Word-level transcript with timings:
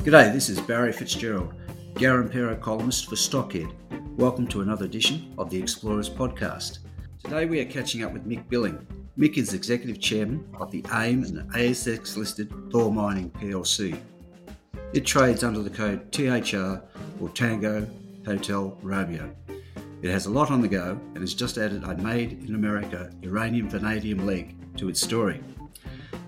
G'day, 0.00 0.32
this 0.32 0.48
is 0.48 0.58
Barry 0.58 0.92
Fitzgerald, 0.92 1.52
Garimpeiro 1.92 2.58
columnist 2.58 3.10
for 3.10 3.16
Stockhead. 3.16 3.70
Welcome 4.16 4.46
to 4.46 4.62
another 4.62 4.86
edition 4.86 5.34
of 5.36 5.50
the 5.50 5.58
Explorers 5.58 6.08
Podcast. 6.08 6.78
Today 7.22 7.44
we 7.44 7.60
are 7.60 7.66
catching 7.66 8.02
up 8.02 8.14
with 8.14 8.26
Mick 8.26 8.48
Billing. 8.48 8.86
Mick 9.18 9.36
is 9.36 9.52
Executive 9.52 10.00
Chairman 10.00 10.48
of 10.58 10.70
the 10.70 10.82
AIM 10.90 11.24
and 11.24 11.52
ASX 11.52 12.16
listed 12.16 12.50
Thor 12.72 12.90
Mining 12.90 13.28
plc. 13.32 14.00
It 14.94 15.04
trades 15.04 15.44
under 15.44 15.60
the 15.60 15.68
code 15.68 16.10
THR 16.10 16.80
or 17.22 17.28
Tango 17.28 17.86
Hotel 18.24 18.78
Romeo. 18.80 19.30
It 20.00 20.10
has 20.10 20.24
a 20.24 20.30
lot 20.30 20.50
on 20.50 20.62
the 20.62 20.68
go 20.68 20.98
and 21.14 21.18
has 21.18 21.34
just 21.34 21.58
added 21.58 21.84
a 21.84 21.94
Made 21.98 22.42
in 22.48 22.54
America 22.54 23.12
uranium 23.20 23.68
vanadium 23.68 24.24
leg 24.24 24.56
to 24.78 24.88
its 24.88 25.02
story. 25.02 25.42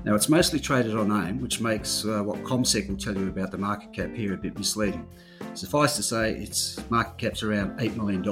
Now, 0.04 0.16
it's 0.16 0.28
mostly 0.28 0.58
traded 0.58 0.96
on 0.96 1.12
AIM, 1.12 1.40
which 1.40 1.60
makes 1.60 2.04
uh, 2.04 2.22
what 2.22 2.42
CommSec 2.42 2.88
will 2.88 2.96
tell 2.96 3.16
you 3.16 3.28
about 3.28 3.52
the 3.52 3.58
market 3.58 3.92
cap 3.92 4.12
here 4.12 4.34
a 4.34 4.36
bit 4.36 4.58
misleading. 4.58 5.06
Suffice 5.54 5.94
to 5.94 6.02
say, 6.02 6.32
its 6.34 6.80
market 6.90 7.18
cap's 7.18 7.44
around 7.44 7.78
$8 7.78 7.96
million, 7.96 8.22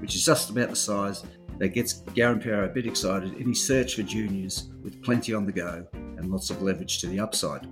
which 0.00 0.14
is 0.14 0.24
just 0.24 0.50
about 0.50 0.70
the 0.70 0.76
size 0.76 1.24
that 1.58 1.70
gets 1.70 2.02
Garimpeiro 2.14 2.66
a 2.66 2.68
bit 2.68 2.86
excited 2.86 3.34
in 3.34 3.48
his 3.48 3.66
search 3.66 3.96
for 3.96 4.04
juniors 4.04 4.68
with 4.84 5.02
plenty 5.02 5.34
on 5.34 5.44
the 5.44 5.50
go 5.50 5.84
and 5.92 6.30
lots 6.30 6.50
of 6.50 6.62
leverage 6.62 7.00
to 7.00 7.08
the 7.08 7.18
upside. 7.18 7.66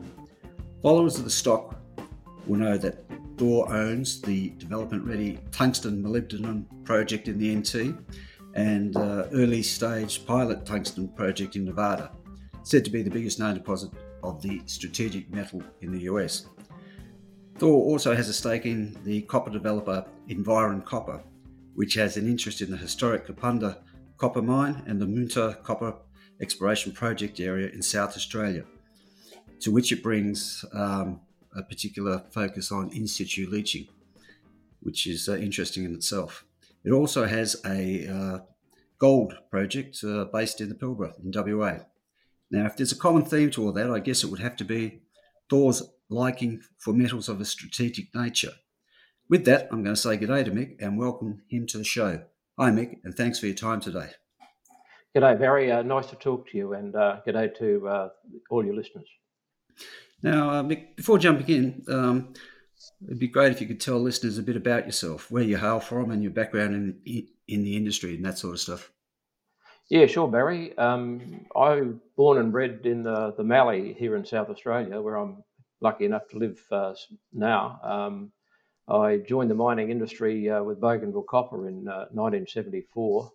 Followers 0.83 1.17
of 1.17 1.25
the 1.25 1.31
stock 1.31 1.77
will 2.47 2.59
know 2.59 2.77
that 2.77 3.05
Thor 3.39 3.73
owns 3.73 4.21
the 4.23 4.51
development 4.59 5.05
ready 5.05 5.39
tungsten 5.53 6.03
molybdenum 6.03 6.65
project 6.85 7.29
in 7.29 7.39
the 7.39 7.55
NT 7.55 7.97
and 8.55 8.97
uh, 8.97 9.27
early 9.33 9.63
stage 9.63 10.27
pilot 10.27 10.67
tungsten 10.67 11.09
project 11.09 11.55
in 11.55 11.65
Nevada 11.65 12.11
said 12.65 12.85
to 12.85 12.91
be 12.91 13.03
the 13.03 13.11
biggest 13.11 13.39
known 13.39 13.55
deposit 13.55 13.91
of 14.23 14.43
the 14.43 14.61
strategic 14.67 15.31
metal 15.31 15.63
in 15.83 15.93
the 15.93 16.01
US. 16.01 16.47
Thor 17.59 17.85
also 17.85 18.17
has 18.17 18.29
a 18.29 18.33
stake 18.33 18.67
in 18.67 18.97
the 19.05 19.23
copper 19.23 19.51
developer 19.51 20.05
Environ 20.29 20.81
Copper, 20.83 21.23
which 21.75 21.95
has 21.95 22.17
an 22.17 22.27
interest 22.27 22.61
in 22.61 22.71
the 22.71 22.77
historic 22.77 23.27
Kapunda 23.27 23.79
copper 24.17 24.43
mine 24.43 24.83
and 24.87 25.01
the 25.01 25.07
Moonta 25.07 25.63
copper 25.63 25.95
exploration 26.41 26.93
project 26.93 27.39
area 27.39 27.69
in 27.69 27.83
South 27.83 28.17
Australia, 28.17 28.65
to 29.61 29.71
which 29.71 29.93
it 29.93 30.03
brings 30.03 30.65
um, 30.73 31.21
a 31.55 31.63
particular 31.63 32.25
focus 32.31 32.73
on 32.73 32.91
in 32.91 33.07
situ 33.07 33.47
leaching, 33.49 33.87
which 34.81 35.07
is 35.07 35.29
uh, 35.29 35.37
interesting 35.37 35.85
in 35.85 35.95
itself. 35.95 36.45
It 36.85 36.91
also 36.91 37.27
has 37.27 37.61
a 37.65 38.09
uh, 38.09 38.39
gold 38.99 39.35
project 39.51 40.03
uh, 40.03 40.25
based 40.25 40.61
in 40.61 40.69
the 40.69 40.75
Pilbara 40.75 41.13
in 41.23 41.59
WA. 41.59 41.81
Now, 42.51 42.67
if 42.67 42.77
there's 42.77 42.93
a 42.93 42.97
common 42.97 43.25
theme 43.25 43.51
to 43.53 43.65
all 43.65 43.73
that, 43.73 43.91
I 43.91 43.99
guess 43.99 44.23
it 44.23 44.31
would 44.31 44.41
have 44.41 44.57
to 44.57 44.65
be 44.65 45.03
Thor's 45.51 45.83
liking 46.09 46.61
for 46.79 46.93
metals 46.93 47.29
of 47.29 47.41
a 47.41 47.45
strategic 47.45 48.15
nature. 48.15 48.53
With 49.29 49.45
that, 49.47 49.69
I'm 49.71 49.83
going 49.83 49.95
to 49.95 50.01
say 50.01 50.17
good 50.17 50.29
day 50.29 50.45
to 50.45 50.51
Mick 50.51 50.77
and 50.81 50.99
welcome 50.99 51.43
him 51.49 51.67
to 51.69 51.79
the 51.79 51.85
show. 51.85 52.23
Hi, 52.59 52.71
Mick, 52.71 52.99
and 53.05 53.15
thanks 53.15 53.39
for 53.39 53.47
your 53.47 53.55
time 53.55 53.81
today. 53.81 54.11
G'day, 55.17 55.39
Barry. 55.39 55.73
Uh, 55.73 55.83
nice 55.83 56.07
to 56.07 56.17
talk 56.17 56.49
to 56.51 56.59
you, 56.59 56.75
and 56.75 56.95
uh, 56.95 57.21
g'day 57.27 57.57
to 57.59 57.89
uh, 57.89 58.09
all 58.51 58.65
your 58.65 58.75
listeners. 58.75 59.07
Now, 60.23 60.51
uh, 60.51 60.63
Mick, 60.63 60.97
before 60.97 61.19
jumping 61.19 61.49
in, 61.49 61.83
um, 61.89 62.35
it'd 63.07 63.19
be 63.19 63.29
great 63.29 63.53
if 63.53 63.61
you 63.61 63.67
could 63.67 63.81
tell 63.81 63.99
listeners 63.99 64.39
a 64.39 64.43
bit 64.43 64.57
about 64.57 64.87
yourself, 64.87 65.31
where 65.31 65.43
you 65.43 65.57
hail 65.57 65.81
from, 65.81 66.11
and 66.11 66.23
your 66.23 66.33
background 66.33 66.75
in 67.05 67.27
in 67.47 67.63
the 67.63 67.77
industry 67.77 68.15
and 68.15 68.25
that 68.25 68.39
sort 68.39 68.55
of 68.55 68.61
stuff. 68.61 68.91
Yeah, 69.91 70.07
sure, 70.07 70.29
Barry. 70.29 70.77
Um, 70.79 71.45
I 71.55 71.83
born 72.17 72.39
and 72.39 72.51
bred 72.51 72.81
in 72.85 73.03
the, 73.03 73.35
the 73.37 73.45
Mallee 73.45 73.93
here 73.93 74.17
in 74.17 74.25
South 74.25 74.49
Australia, 74.49 75.01
where 75.01 75.17
I'm 75.17 75.45
lucky 75.81 76.07
enough 76.07 76.27
to 76.31 76.39
live 76.39 76.59
uh, 76.71 76.95
now. 77.33 77.79
Um, 77.83 78.33
I 78.89 79.19
joined 79.19 79.51
the 79.51 79.55
mining 79.55 79.91
industry 79.91 80.49
uh, 80.49 80.63
with 80.63 80.81
Bougainville 80.81 81.27
Copper 81.29 81.69
in 81.69 81.87
uh, 81.87 82.09
1974 82.13 83.31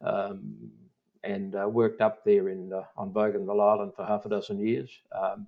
um, 0.00 0.70
and 1.22 1.54
uh, 1.54 1.68
worked 1.68 2.00
up 2.00 2.24
there 2.24 2.48
in 2.48 2.72
uh, 2.72 2.82
on 2.96 3.12
Bougainville 3.12 3.60
Island 3.60 3.92
for 3.94 4.04
half 4.04 4.26
a 4.26 4.28
dozen 4.28 4.58
years. 4.58 4.90
Um, 5.12 5.46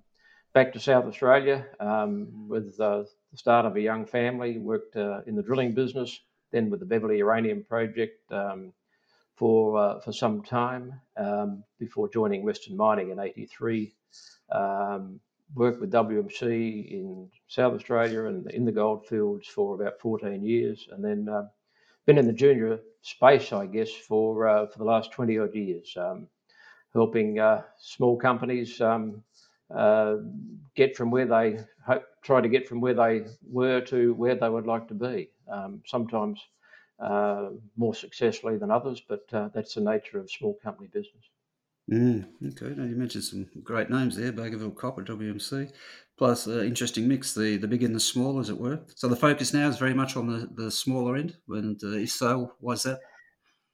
back 0.53 0.71
to 0.73 0.79
South 0.79 1.05
Australia 1.05 1.65
um, 1.81 2.47
with 2.47 2.79
uh, 2.79 3.03
the 3.31 3.37
start 3.37 3.65
of 3.65 3.75
a 3.75 3.81
young 3.81 4.05
family, 4.05 4.57
worked 4.57 4.95
in 4.95 5.35
the 5.35 5.43
drilling 5.43 5.73
business, 5.73 6.21
then 6.51 6.69
with 6.69 6.79
the 6.79 6.85
Beverley 6.85 7.17
Uranium 7.17 7.65
Project 7.67 8.31
um, 8.31 8.71
for 9.37 9.77
uh, 9.77 9.99
for 10.01 10.11
some 10.11 10.41
time 10.41 10.99
um, 11.15 11.63
before 11.79 12.09
joining 12.09 12.43
Western 12.43 12.75
Mining 12.75 13.11
in 13.11 13.19
'83. 13.19 13.93
Um, 14.51 15.19
worked 15.55 15.79
with 15.79 15.91
WMC 15.91 16.91
in 16.91 17.29
South 17.47 17.73
Australia 17.73 18.25
and 18.25 18.49
in 18.51 18.65
the 18.65 18.71
goldfields 18.71 19.47
for 19.47 19.75
about 19.75 19.99
14 20.01 20.43
years, 20.43 20.87
and 20.91 21.03
then 21.03 21.29
uh, 21.29 21.43
been 22.05 22.17
in 22.17 22.27
the 22.27 22.33
junior 22.33 22.79
space, 23.01 23.53
I 23.53 23.65
guess, 23.65 23.91
for 23.91 24.47
uh, 24.47 24.67
for 24.67 24.77
the 24.79 24.85
last 24.85 25.11
20 25.11 25.37
odd 25.39 25.55
years, 25.55 25.95
um, 25.97 26.27
helping 26.93 27.39
uh, 27.39 27.61
small 27.79 28.17
companies 28.17 28.81
um, 28.81 29.23
uh, 29.73 30.15
get 30.75 30.95
from 30.95 31.11
where 31.11 31.25
they 31.25 31.59
hope, 31.85 32.03
try 32.23 32.41
to 32.41 32.49
get 32.49 32.67
from 32.67 32.81
where 32.81 32.93
they 32.93 33.25
were 33.49 33.81
to 33.81 34.13
where 34.15 34.35
they 34.35 34.49
would 34.49 34.67
like 34.67 34.87
to 34.87 34.93
be. 34.93 35.29
Um, 35.51 35.81
sometimes 35.85 36.41
uh, 36.99 37.49
more 37.75 37.93
successfully 37.93 38.57
than 38.57 38.71
others, 38.71 39.01
but 39.07 39.25
uh, 39.33 39.49
that's 39.53 39.75
the 39.75 39.81
nature 39.81 40.19
of 40.19 40.31
small 40.31 40.57
company 40.63 40.87
business. 40.87 41.23
Mm, 41.91 42.27
okay, 42.47 42.75
now 42.75 42.83
you 42.83 42.95
mentioned 42.95 43.23
some 43.23 43.47
great 43.63 43.89
names 43.89 44.17
there: 44.17 44.33
Bougainville 44.33 44.71
Copper, 44.71 45.03
WMC, 45.03 45.71
plus 46.17 46.47
uh, 46.47 46.61
interesting 46.61 47.07
mix, 47.07 47.33
the 47.33 47.55
the 47.57 47.67
big 47.67 47.83
and 47.83 47.95
the 47.95 47.99
small, 47.99 48.39
as 48.39 48.49
it 48.49 48.57
were. 48.57 48.81
So 48.95 49.07
the 49.07 49.15
focus 49.15 49.53
now 49.53 49.69
is 49.69 49.77
very 49.77 49.93
much 49.93 50.17
on 50.17 50.27
the, 50.27 50.49
the 50.53 50.69
smaller 50.69 51.15
end, 51.15 51.37
and 51.47 51.81
uh, 51.81 51.97
if 51.97 52.11
so, 52.11 52.53
why 52.59 52.73
is 52.73 52.83
that? 52.83 52.99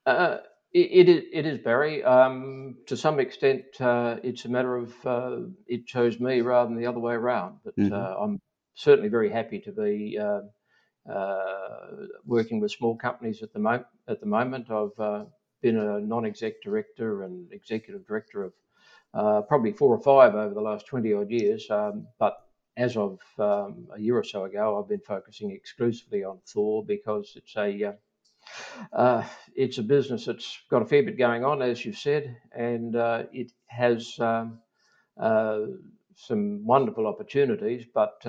Uh, 0.06 0.38
it, 0.74 1.08
it, 1.08 1.10
is, 1.10 1.24
it 1.32 1.46
is 1.46 1.60
Barry. 1.60 2.04
Um, 2.04 2.76
to 2.88 2.96
some 2.96 3.20
extent, 3.20 3.64
uh, 3.80 4.18
it's 4.24 4.46
a 4.46 4.50
matter 4.50 4.76
of 4.76 4.94
uh, 5.06 5.38
it 5.66 5.88
chose 5.88 6.20
me 6.20 6.42
rather 6.42 6.70
than 6.70 6.80
the 6.80 6.88
other 6.88 7.00
way 7.00 7.14
around. 7.14 7.60
But 7.64 7.76
mm-hmm. 7.78 7.94
uh, 7.94 8.24
I'm 8.24 8.40
certainly 8.76 9.10
very 9.10 9.32
happy 9.32 9.60
to 9.62 9.72
be 9.72 10.20
working 12.26 12.60
with 12.60 12.72
small 12.72 12.96
companies 12.96 13.42
at 13.44 13.54
the, 13.54 13.60
mo- 13.60 13.86
at 14.08 14.20
the 14.20 14.26
moment. 14.26 14.70
I've 14.70 15.00
uh, 15.00 15.26
been 15.62 15.78
a 15.78 16.00
non-exec 16.00 16.62
director 16.62 17.24
and 17.24 17.52
executive 17.52 18.06
director 18.06 18.44
of 18.44 18.54
uh, 19.14 19.42
probably 19.42 19.72
four 19.72 19.94
or 19.94 20.00
five 20.00 20.36
over 20.36 20.54
the 20.54 20.62
last 20.62 20.86
20 20.88 21.14
odd 21.14 21.30
years. 21.30 21.70
Um, 21.70 22.08
but 22.20 22.38
as 22.78 22.98
of 22.98 23.20
um, 23.40 23.88
a 23.96 24.00
year 24.00 24.18
or 24.18 24.24
so 24.24 24.46
ago, 24.46 24.80
I've 24.80 24.90
been 24.90 25.00
focusing 25.00 25.52
exclusively 25.52 26.24
on 26.24 26.40
Thor 26.48 26.84
because 26.86 27.34
it's 27.36 27.56
a 27.56 27.84
uh, 27.84 27.92
uh, 28.92 29.24
it's 29.56 29.78
a 29.78 29.84
business 29.84 30.26
that's 30.26 30.60
got 30.70 30.82
a 30.82 30.86
fair 30.86 31.04
bit 31.04 31.18
going 31.18 31.46
on, 31.46 31.62
as 31.62 31.86
you've 31.86 31.98
said, 31.98 32.36
and 32.52 32.96
uh, 32.96 33.24
it 33.32 33.52
has 33.68 34.20
um, 34.20 34.60
some 36.16 36.66
wonderful 36.66 37.08
opportunities, 37.08 37.86
but 37.94 38.22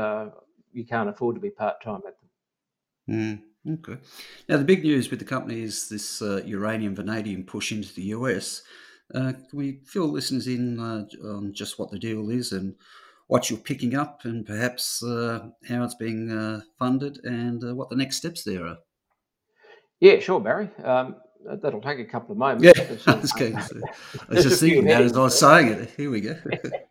you 0.73 0.85
can't 0.85 1.09
afford 1.09 1.35
to 1.35 1.41
be 1.41 1.51
part 1.51 1.83
time 1.83 2.03
at 2.07 2.15
Mm, 3.09 3.41
okay. 3.69 3.99
Now, 4.49 4.57
the 4.57 4.65
big 4.65 4.83
news 4.83 5.11
with 5.11 5.19
the 5.19 5.25
company 5.25 5.63
is 5.63 5.89
this 5.89 6.23
uh, 6.23 6.43
uranium 6.45 6.95
vanadium 6.95 7.45
push 7.45 7.73
into 7.73 7.93
the 7.95 8.03
US. 8.03 8.63
Uh, 9.15 9.33
can 9.33 9.47
we 9.53 9.81
fill 9.85 10.09
listeners 10.09 10.47
in 10.47 10.81
uh, 10.81 11.05
on 11.25 11.53
just 11.53 11.79
what 11.79 11.91
the 11.91 11.99
deal 11.99 12.31
is 12.31 12.53
and 12.53 12.75
what 13.27 13.51
you're 13.51 13.59
picking 13.59 13.95
up, 13.95 14.21
and 14.25 14.47
perhaps 14.47 15.03
uh, 15.03 15.49
how 15.69 15.83
it's 15.83 15.95
being 15.95 16.31
uh, 16.31 16.61
funded 16.79 17.19
and 17.25 17.63
uh, 17.65 17.75
what 17.75 17.91
the 17.91 17.97
next 17.97 18.17
steps 18.17 18.45
there 18.45 18.67
are? 18.67 18.79
Yeah, 20.01 20.19
sure, 20.21 20.41
Barry. 20.41 20.71
Um, 20.83 21.17
that'll 21.63 21.81
take 21.81 21.99
a 21.99 22.05
couple 22.05 22.33
of 22.33 22.39
moments. 22.39 22.65
Yeah, 22.65 22.97
I 23.07 23.17
was, 23.17 23.33
going 23.33 23.57
to, 23.57 23.83
I 24.31 24.35
was 24.35 24.45
just 24.45 24.61
thinking 24.61 24.85
that 24.87 25.03
as 25.03 25.17
I 25.17 25.21
was 25.21 25.39
saying 25.39 25.69
it. 25.69 25.91
Here 25.97 26.11
we 26.11 26.21
go. 26.21 26.37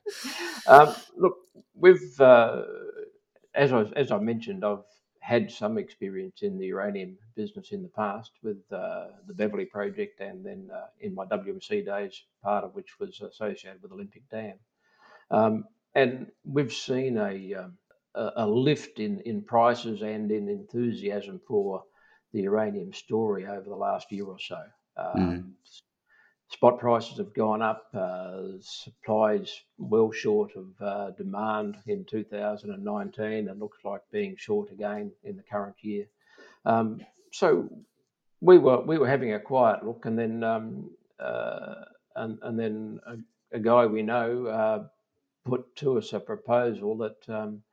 um, 0.68 0.96
look, 1.18 1.36
we've, 1.76 2.20
as 2.22 3.74
I 3.74 3.82
as 3.96 4.12
I 4.12 4.20
mentioned, 4.20 4.64
I've 4.64 4.84
had 5.24 5.50
some 5.50 5.78
experience 5.78 6.42
in 6.42 6.58
the 6.58 6.66
uranium 6.66 7.18
business 7.34 7.72
in 7.72 7.82
the 7.82 7.88
past 7.88 8.32
with 8.44 8.58
uh, 8.74 9.08
the 9.26 9.34
Beverley 9.34 9.64
project, 9.64 10.20
and 10.20 10.46
then 10.46 10.70
uh, 10.70 10.88
in 11.00 11.16
my 11.16 11.26
WMC 11.26 11.86
days, 11.86 12.24
part 12.44 12.66
of 12.66 12.76
which 12.76 13.00
was 13.00 13.22
associated 13.22 13.82
with 13.82 13.94
Olympic 13.94 14.30
Dam. 14.30 14.60
Um, 15.32 15.64
and 15.96 16.28
we've 16.44 16.74
seen 16.74 17.18
a, 17.18 17.54
um, 17.54 17.78
a, 18.14 18.32
a 18.36 18.48
lift 18.48 19.00
in, 19.00 19.22
in 19.22 19.44
prices 19.44 20.02
and 20.02 20.30
in 20.30 20.50
enthusiasm 20.50 21.40
for 21.48 21.86
the 22.34 22.42
uranium 22.42 22.92
story 22.92 23.48
over 23.48 23.70
the 23.70 23.76
last 23.76 24.12
year 24.12 24.26
or 24.26 24.40
so. 24.40 24.62
mm. 25.16 25.52
Spot 26.54 26.78
prices 26.78 27.18
have 27.18 27.34
gone 27.34 27.64
up. 27.64 27.88
Uh, 27.96 28.60
supplies 28.62 29.62
well 29.80 30.12
short 30.12 30.52
of 30.56 30.68
uh, 30.80 31.10
demand 31.18 31.78
in 31.88 32.06
2019 32.06 33.50
and 33.50 33.60
looks 33.60 33.80
like 33.84 34.02
being 34.12 34.36
short 34.38 34.72
again 34.72 35.12
in 35.24 35.36
the 35.36 35.42
current 35.42 35.76
year. 35.82 36.06
Um, 36.64 37.02
so 37.32 37.68
we 38.40 38.60
were 38.60 38.82
we 38.82 39.00
were 39.00 39.08
having 39.08 39.34
a 39.34 39.40
quiet 39.40 39.84
look, 39.84 40.06
and 40.06 40.18
then 40.18 40.44
um, 40.44 40.92
uh, 41.20 41.86
and 42.18 42.38
and 42.44 42.60
then 42.60 43.00
a, 43.08 43.58
a, 43.58 43.60
guy 43.60 43.88
we 43.88 44.04
know 44.04 44.46
uh, 44.46 44.84
put 45.46 45.76
to 45.78 45.98
us 45.98 46.14
a 46.14 46.20
proposal 46.20 46.96
that 46.98 47.30
um, 47.30 47.64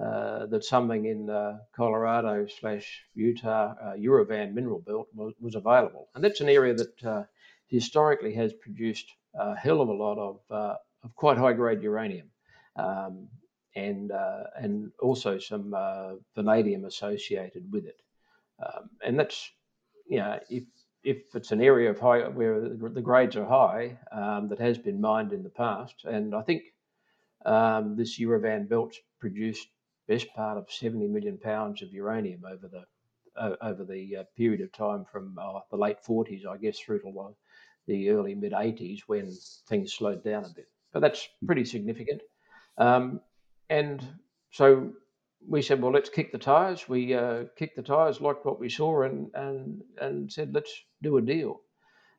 uh, 0.00 0.46
that 0.46 0.64
something 0.64 1.06
in 1.06 1.28
uh, 1.28 1.58
Colorado 1.74 2.46
slash 2.60 3.02
Utah 3.16 3.74
uh, 3.82 3.94
Uravan 3.94 4.54
mineral 4.54 4.78
belt 4.78 5.08
was, 5.12 5.34
was, 5.40 5.56
available, 5.56 6.08
and 6.14 6.22
that's 6.22 6.40
an 6.40 6.48
area 6.48 6.72
that 6.72 7.04
uh, 7.04 7.24
historically 7.72 8.34
has 8.34 8.52
produced 8.52 9.10
a 9.34 9.56
hell 9.56 9.80
of 9.80 9.88
a 9.88 9.92
lot 9.92 10.18
of 10.18 10.40
uh, 10.50 10.76
of 11.02 11.14
quite 11.16 11.38
high 11.38 11.54
grade 11.54 11.82
uranium, 11.82 12.28
um, 12.76 13.28
and 13.74 14.12
and 14.56 14.92
also 15.00 15.38
some 15.38 15.74
vanadium 16.36 16.84
associated 16.84 17.64
with 17.72 17.86
it, 17.86 18.00
um, 18.64 18.90
and 19.04 19.18
that's 19.18 19.50
you 20.06 20.18
know 20.18 20.38
if 20.50 20.64
if 21.02 21.22
it's 21.34 21.50
an 21.50 21.62
area 21.62 21.90
of 21.90 21.98
high 21.98 22.28
where 22.28 22.60
the 22.60 23.00
grades 23.00 23.36
are 23.36 23.46
high 23.46 23.98
um, 24.12 24.48
that 24.48 24.60
has 24.60 24.78
been 24.78 25.00
mined 25.00 25.32
in 25.32 25.42
the 25.42 25.56
past, 25.64 26.04
and 26.04 26.34
I 26.34 26.42
think 26.42 26.62
um, 27.46 27.96
this 27.96 28.20
Uravan 28.20 28.68
belt 28.68 28.94
produced 29.18 29.66
best 30.08 30.28
part 30.34 30.58
of 30.58 30.70
70 30.70 31.08
million 31.08 31.38
pounds 31.38 31.82
of 31.82 31.92
uranium 31.92 32.42
over 32.44 32.68
the 32.68 32.84
uh, 33.36 33.56
over 33.62 33.84
the 33.84 34.16
uh, 34.16 34.24
period 34.36 34.60
of 34.60 34.70
time 34.72 35.06
from 35.10 35.36
uh, 35.40 35.60
the 35.70 35.76
late 35.76 35.96
40s, 36.06 36.46
I 36.46 36.58
guess, 36.58 36.78
through 36.78 37.00
to 37.00 37.08
the 37.86 38.10
early 38.10 38.34
mid 38.34 38.52
80s 38.52 39.00
when 39.06 39.32
things 39.68 39.94
slowed 39.94 40.24
down 40.24 40.44
a 40.44 40.50
bit. 40.54 40.68
But 40.92 41.00
that's 41.00 41.28
pretty 41.46 41.64
significant. 41.64 42.22
Um, 42.78 43.20
and 43.70 44.06
so 44.50 44.92
we 45.46 45.62
said, 45.62 45.80
well, 45.80 45.92
let's 45.92 46.10
kick 46.10 46.32
the 46.32 46.38
tires. 46.38 46.88
We 46.88 47.14
uh, 47.14 47.44
kicked 47.56 47.76
the 47.76 47.82
tires, 47.82 48.20
liked 48.20 48.44
what 48.44 48.60
we 48.60 48.68
saw, 48.68 49.02
and 49.02 49.30
and 49.34 49.82
and 50.00 50.32
said, 50.32 50.54
let's 50.54 50.72
do 51.02 51.16
a 51.16 51.22
deal. 51.22 51.60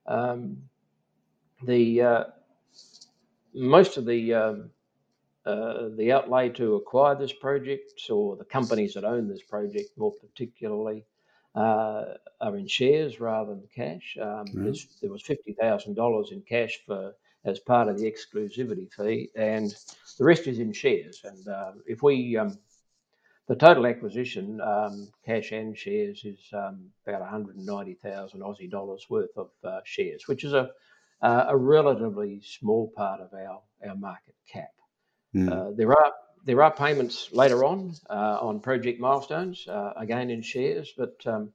Um, 0.08 0.58
the 1.64 2.02
uh, 2.02 2.24
most 3.54 3.98
of 3.98 4.06
the 4.06 4.34
um, 4.34 4.72
uh, 5.46 5.90
the 5.98 6.12
outlay 6.12 6.50
to 6.50 6.76
acquire 6.76 7.16
this 7.16 7.34
project, 7.34 8.02
or 8.10 8.36
the 8.36 8.46
companies 8.46 8.94
that 8.94 9.04
own 9.04 9.28
this 9.28 9.44
project 9.44 9.90
more 9.98 10.14
particularly, 10.14 11.06
uh, 11.56 12.04
are 12.42 12.58
in 12.58 12.68
shares 12.68 13.20
rather 13.20 13.56
than 13.56 13.68
cash. 13.74 14.18
Um, 14.22 14.46
mm-hmm. 14.48 14.72
There 15.02 15.12
was 15.12 15.22
fifty 15.22 15.54
thousand 15.54 15.96
dollars 15.96 16.30
in 16.32 16.42
cash 16.42 16.80
for 16.86 17.14
as 17.46 17.60
part 17.60 17.90
of 17.90 18.00
the 18.00 18.10
exclusivity 18.10 18.92
fee, 18.94 19.30
and 19.36 19.76
the 20.18 20.24
rest 20.24 20.48
is 20.48 20.60
in 20.60 20.72
shares. 20.72 21.22
And 21.26 21.48
uh, 21.48 21.72
if 21.86 22.02
we 22.02 22.38
um, 22.38 22.58
the 23.48 23.56
total 23.56 23.86
acquisition, 23.86 24.62
um, 24.62 25.10
cash 25.26 25.52
and 25.52 25.78
shares, 25.78 26.24
is 26.24 26.40
um, 26.54 26.90
about 27.06 27.22
190,000 27.22 28.40
Aussie 28.40 28.70
dollars 28.70 29.06
worth 29.10 29.36
of 29.36 29.50
uh, 29.64 29.82
shares, 29.84 30.28
which 30.28 30.44
is 30.44 30.54
a, 30.54 30.70
a 31.22 31.56
relatively 31.56 32.42
small 32.42 32.92
part 32.96 33.20
of 33.20 33.34
our, 33.34 33.62
our 33.88 33.96
market 33.96 34.36
cap. 34.52 34.72
Mm. 35.36 35.52
Uh, 35.52 35.72
there 35.76 35.92
are 35.92 36.14
there 36.44 36.62
are 36.62 36.72
payments 36.72 37.30
later 37.32 37.64
on 37.64 37.94
uh, 38.10 38.38
on 38.42 38.60
project 38.60 39.00
milestones, 39.00 39.68
uh, 39.68 39.94
again 39.96 40.30
in 40.30 40.42
shares, 40.42 40.94
but 40.98 41.16
um, 41.26 41.52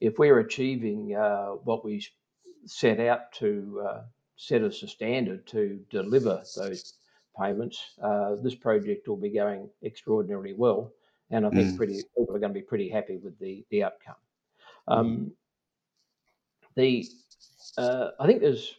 if 0.00 0.18
we're 0.18 0.38
achieving 0.38 1.14
uh, 1.14 1.50
what 1.64 1.84
we 1.84 2.04
set 2.64 2.98
out 3.00 3.32
to 3.32 3.82
uh, 3.86 4.02
set 4.36 4.62
as 4.62 4.82
a 4.82 4.88
standard 4.88 5.46
to 5.46 5.80
deliver 5.90 6.42
those 6.56 6.94
payments, 7.38 7.82
this 8.42 8.54
project 8.54 9.08
will 9.08 9.16
be 9.16 9.30
going 9.30 9.68
extraordinarily 9.84 10.54
well, 10.54 10.92
and 11.30 11.46
I 11.46 11.50
think 11.50 11.74
mm. 11.74 11.76
pretty 11.76 12.02
people 12.16 12.34
are 12.34 12.40
going 12.40 12.52
to 12.52 12.60
be 12.60 12.66
pretty 12.66 12.88
happy 12.88 13.18
with 13.18 13.38
the 13.38 13.64
the 13.70 13.84
outcome. 13.84 14.16
Um, 14.88 15.32
the 16.74 17.06
I 17.78 18.26
think 18.26 18.40
there's 18.40 18.74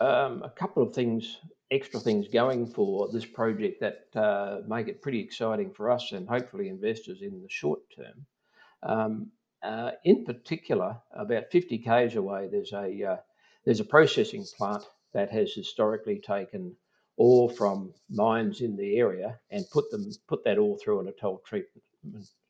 um, 0.00 0.42
a 0.42 0.50
couple 0.50 0.82
of 0.82 0.92
things 0.92 1.38
extra 1.70 2.00
things 2.00 2.28
going 2.28 2.66
for 2.66 3.08
this 3.12 3.26
project 3.26 3.80
that 3.80 4.20
uh, 4.20 4.60
make 4.66 4.88
it 4.88 5.02
pretty 5.02 5.20
exciting 5.20 5.72
for 5.72 5.90
us 5.90 6.12
and 6.12 6.28
hopefully 6.28 6.68
investors 6.68 7.22
in 7.22 7.42
the 7.42 7.48
short 7.48 7.80
term. 7.94 8.26
Um, 8.82 9.30
uh, 9.62 9.92
in 10.04 10.24
particular, 10.24 10.96
about 11.12 11.50
50 11.50 11.78
k's 11.78 12.16
away, 12.16 12.48
there's 12.50 12.72
a 12.72 13.04
uh, 13.04 13.16
there's 13.64 13.80
a 13.80 13.84
processing 13.84 14.44
plant 14.56 14.84
that 15.12 15.30
has 15.30 15.52
historically 15.52 16.18
taken 16.20 16.74
ore 17.16 17.50
from 17.50 17.92
mines 18.08 18.60
in 18.60 18.76
the 18.76 18.96
area 18.96 19.38
and 19.50 19.68
put 19.70 19.90
them 19.90 20.10
put 20.28 20.44
that 20.44 20.58
ore 20.58 20.78
through 20.78 21.00
on 21.00 21.08
a 21.08 21.12
toll 21.12 21.42
treatment 21.44 21.84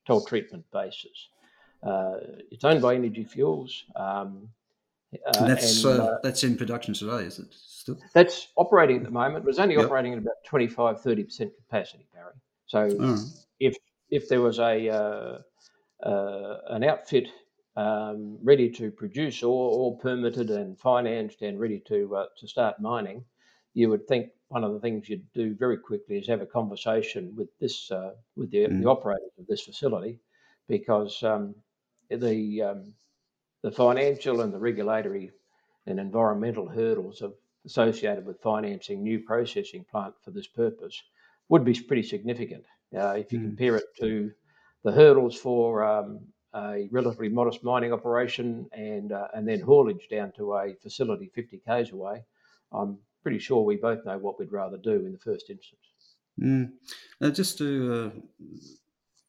toll 0.05 0.23
treatment 0.23 0.63
basis. 0.71 1.29
Uh, 1.81 2.17
it's 2.51 2.63
owned 2.63 2.81
by 2.81 2.95
Energy 2.95 3.23
Fuels. 3.23 3.85
Um, 3.95 4.49
uh, 5.13 5.45
that's 5.47 5.83
and, 5.83 6.01
uh, 6.01 6.17
that's 6.21 6.43
in 6.43 6.55
production 6.55 6.93
today, 6.93 7.23
is 7.23 7.39
it? 7.39 7.47
Still? 7.51 7.97
That's 8.13 8.49
operating 8.55 8.97
at 8.97 9.03
the 9.03 9.11
moment. 9.11 9.43
It 9.43 9.47
was 9.47 9.59
only 9.59 9.75
yep. 9.75 9.85
operating 9.85 10.13
at 10.13 10.19
about 10.19 10.43
25, 10.45 11.01
30 11.01 11.23
percent 11.23 11.51
capacity, 11.57 12.05
Barry. 12.13 12.33
So 12.67 12.89
oh. 12.99 13.17
if 13.59 13.75
if 14.11 14.29
there 14.29 14.41
was 14.41 14.59
a 14.59 14.89
uh, 14.89 16.07
uh, 16.07 16.57
an 16.69 16.83
outfit 16.83 17.29
um, 17.75 18.37
ready 18.43 18.69
to 18.69 18.91
produce, 18.91 19.41
or, 19.41 19.71
or 19.71 19.97
permitted 19.97 20.49
and 20.51 20.77
financed 20.77 21.41
and 21.41 21.59
ready 21.59 21.81
to 21.87 22.15
uh, 22.15 22.25
to 22.37 22.47
start 22.47 22.79
mining, 22.79 23.23
you 23.73 23.89
would 23.89 24.07
think 24.07 24.29
one 24.49 24.63
of 24.63 24.73
the 24.73 24.79
things 24.79 25.09
you'd 25.09 25.31
do 25.33 25.55
very 25.55 25.77
quickly 25.77 26.17
is 26.17 26.27
have 26.27 26.41
a 26.41 26.45
conversation 26.45 27.33
with 27.35 27.49
this 27.59 27.89
uh, 27.91 28.11
with 28.35 28.51
the, 28.51 28.65
mm. 28.65 28.81
the 28.81 28.89
operators 28.89 29.31
of 29.39 29.47
this 29.47 29.61
facility, 29.61 30.19
because 30.67 31.23
um, 31.23 31.55
the 32.09 32.61
um, 32.61 32.93
the 33.61 33.71
financial 33.71 34.41
and 34.41 34.53
the 34.53 34.59
regulatory 34.59 35.31
and 35.85 35.99
environmental 35.99 36.67
hurdles 36.67 37.21
of, 37.21 37.33
associated 37.65 38.25
with 38.25 38.41
financing 38.41 39.03
new 39.03 39.19
processing 39.19 39.85
plant 39.91 40.13
for 40.23 40.31
this 40.31 40.47
purpose 40.47 41.01
would 41.49 41.65
be 41.65 41.73
pretty 41.73 42.03
significant. 42.03 42.63
Uh, 42.97 43.11
if 43.11 43.33
you 43.33 43.39
mm. 43.39 43.43
compare 43.43 43.75
it 43.75 43.85
to 43.99 44.31
the 44.83 44.91
hurdles 44.91 45.35
for 45.35 45.83
um, 45.83 46.21
a 46.55 46.87
relatively 46.91 47.27
modest 47.29 47.63
mining 47.63 47.91
operation 47.91 48.67
and 48.71 49.11
uh, 49.11 49.27
and 49.33 49.47
then 49.47 49.59
haulage 49.59 50.07
down 50.09 50.31
to 50.31 50.55
a 50.55 50.73
facility 50.81 51.29
50 51.35 51.61
k's 51.67 51.91
away, 51.91 52.23
I'm 52.71 52.97
pretty 53.21 53.39
sure 53.39 53.63
we 53.63 53.75
both 53.75 54.05
know 54.05 54.17
what 54.17 54.39
we'd 54.39 54.51
rather 54.51 54.77
do 54.77 55.05
in 55.05 55.11
the 55.11 55.19
first 55.19 55.49
instance. 55.49 55.81
Mm. 56.41 56.71
Now, 57.19 57.29
just 57.29 57.57
to 57.57 58.13
uh, 58.15 58.47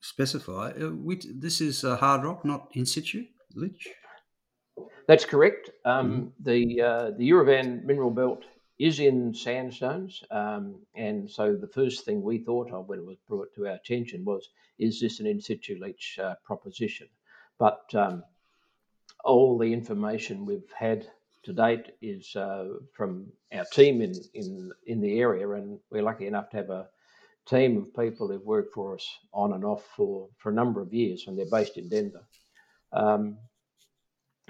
specify, 0.00 0.70
uh, 0.80 0.90
we, 0.90 1.20
this 1.34 1.60
is 1.60 1.82
hard 1.82 2.24
rock, 2.24 2.44
not 2.44 2.68
in 2.74 2.86
situ 2.86 3.24
leach. 3.54 3.88
That's 5.10 5.24
correct. 5.24 5.70
Um, 5.84 6.12
mm-hmm. 6.12 6.44
The 6.44 6.82
uh, 6.82 7.10
the 7.18 7.30
Uravan 7.30 7.82
mineral 7.82 8.12
belt 8.12 8.44
is 8.78 9.00
in 9.00 9.34
sandstones, 9.34 10.22
um, 10.30 10.76
and 10.94 11.28
so 11.28 11.56
the 11.56 11.66
first 11.66 12.04
thing 12.04 12.22
we 12.22 12.38
thought 12.38 12.70
of 12.70 12.88
when 12.88 13.00
it 13.00 13.04
was 13.04 13.16
brought 13.28 13.52
to 13.56 13.66
our 13.66 13.74
attention 13.74 14.24
was, 14.24 14.48
is 14.78 15.00
this 15.00 15.18
an 15.18 15.26
in 15.26 15.40
situ 15.40 15.80
leach 15.80 16.20
uh, 16.22 16.36
proposition? 16.44 17.08
But 17.58 17.92
um, 17.92 18.22
all 19.24 19.58
the 19.58 19.72
information 19.72 20.46
we've 20.46 20.72
had 20.78 21.08
to 21.42 21.52
date 21.52 21.86
is 22.00 22.36
uh, 22.36 22.68
from 22.92 23.32
our 23.52 23.64
team 23.64 24.02
in, 24.02 24.14
in 24.34 24.70
in 24.86 25.00
the 25.00 25.18
area, 25.18 25.50
and 25.50 25.80
we're 25.90 26.04
lucky 26.04 26.28
enough 26.28 26.50
to 26.50 26.56
have 26.58 26.70
a 26.70 26.88
team 27.46 27.78
of 27.78 27.96
people 27.96 28.28
who've 28.28 28.46
worked 28.46 28.74
for 28.74 28.94
us 28.94 29.08
on 29.34 29.54
and 29.54 29.64
off 29.64 29.84
for, 29.96 30.28
for 30.38 30.50
a 30.50 30.54
number 30.54 30.80
of 30.80 30.94
years, 30.94 31.24
and 31.26 31.36
they're 31.36 31.58
based 31.58 31.78
in 31.78 31.88
Denver. 31.88 32.24
Um, 32.92 33.38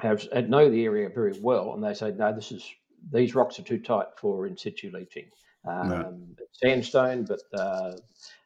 have 0.03 0.49
know 0.49 0.71
the 0.71 0.85
area 0.85 1.09
very 1.09 1.39
well, 1.41 1.75
and 1.75 1.83
they 1.83 1.95
say, 1.95 2.13
no, 2.13 2.33
this 2.35 2.53
is 2.53 2.69
these 3.13 3.35
rocks 3.35 3.59
are 3.59 3.63
too 3.63 3.79
tight 3.79 4.09
for 4.19 4.47
in 4.47 4.57
situ 4.57 4.91
leaching. 4.93 5.27
Um, 5.67 5.89
no. 5.89 6.17
Sandstone, 6.53 7.25
but 7.25 7.41
uh, 7.59 7.93